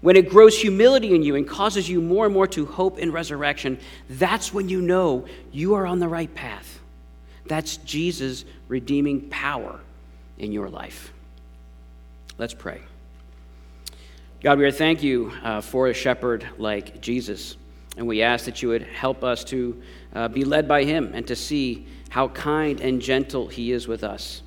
when 0.00 0.16
it 0.16 0.28
grows 0.28 0.58
humility 0.58 1.14
in 1.14 1.22
you 1.22 1.36
and 1.36 1.46
causes 1.46 1.88
you 1.88 2.00
more 2.00 2.24
and 2.24 2.34
more 2.34 2.46
to 2.48 2.64
hope 2.64 2.98
in 2.98 3.12
resurrection, 3.12 3.78
that's 4.08 4.52
when 4.52 4.68
you 4.68 4.80
know 4.80 5.26
you 5.52 5.74
are 5.74 5.86
on 5.86 5.98
the 5.98 6.08
right 6.08 6.34
path. 6.34 6.80
That's 7.46 7.76
Jesus' 7.78 8.44
redeeming 8.68 9.28
power 9.28 9.80
in 10.38 10.52
your 10.52 10.70
life. 10.70 11.12
Let's 12.38 12.54
pray. 12.54 12.80
God, 14.42 14.58
we 14.58 14.64
are 14.64 14.70
thank 14.70 15.02
you 15.02 15.32
uh, 15.42 15.60
for 15.60 15.88
a 15.88 15.92
shepherd 15.92 16.46
like 16.56 17.02
Jesus. 17.02 17.58
And 17.98 18.06
we 18.06 18.22
ask 18.22 18.46
that 18.46 18.62
you 18.62 18.70
would 18.70 18.84
help 18.84 19.22
us 19.22 19.44
to 19.44 19.82
uh, 20.14 20.28
be 20.28 20.44
led 20.44 20.66
by 20.66 20.84
him 20.84 21.10
and 21.12 21.26
to 21.26 21.36
see 21.36 21.86
how 22.08 22.28
kind 22.28 22.80
and 22.80 23.02
gentle 23.02 23.48
he 23.48 23.72
is 23.72 23.86
with 23.86 24.02
us. 24.02 24.42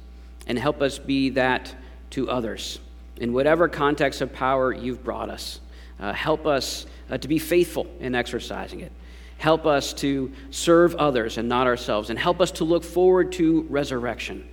And 0.48 0.58
help 0.58 0.82
us 0.82 0.98
be 0.98 1.30
that 1.32 1.76
to 2.12 2.30
others. 2.30 2.80
In 3.17 3.34
whatever 3.34 3.67
context 3.67 4.21
of 4.21 4.34
power 4.34 4.73
you've 4.73 5.04
brought 5.04 5.30
us, 5.30 5.60
uh, 5.99 6.13
help 6.13 6.45
us 6.45 6.86
uh, 7.10 7.17
to 7.17 7.28
be 7.28 7.39
faithful 7.39 7.88
in 7.99 8.15
exercising 8.15 8.80
it. 8.82 8.91
Help 9.38 9.65
us 9.65 9.93
to 9.93 10.32
serve 10.52 10.95
others 10.95 11.38
and 11.38 11.49
not 11.49 11.67
ourselves. 11.67 12.10
And 12.10 12.17
help 12.17 12.39
us 12.39 12.52
to 12.52 12.63
look 12.63 12.84
forward 12.84 13.32
to 13.34 13.63
resurrection. 13.69 14.47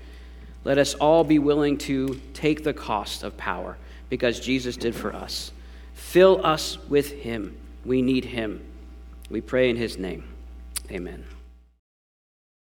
Let 0.64 0.78
us 0.78 0.94
all 0.94 1.24
be 1.24 1.38
willing 1.38 1.78
to 1.78 2.20
take 2.34 2.64
the 2.64 2.72
cost 2.72 3.22
of 3.22 3.36
power 3.36 3.78
because 4.08 4.40
Jesus 4.40 4.76
did 4.76 4.94
for 4.94 5.14
us. 5.14 5.52
Fill 5.94 6.44
us 6.44 6.78
with 6.88 7.12
Him. 7.12 7.56
We 7.84 8.02
need 8.02 8.24
Him. 8.24 8.64
We 9.30 9.40
pray 9.40 9.70
in 9.70 9.76
His 9.76 9.96
name. 9.96 10.24
Amen. 10.90 11.24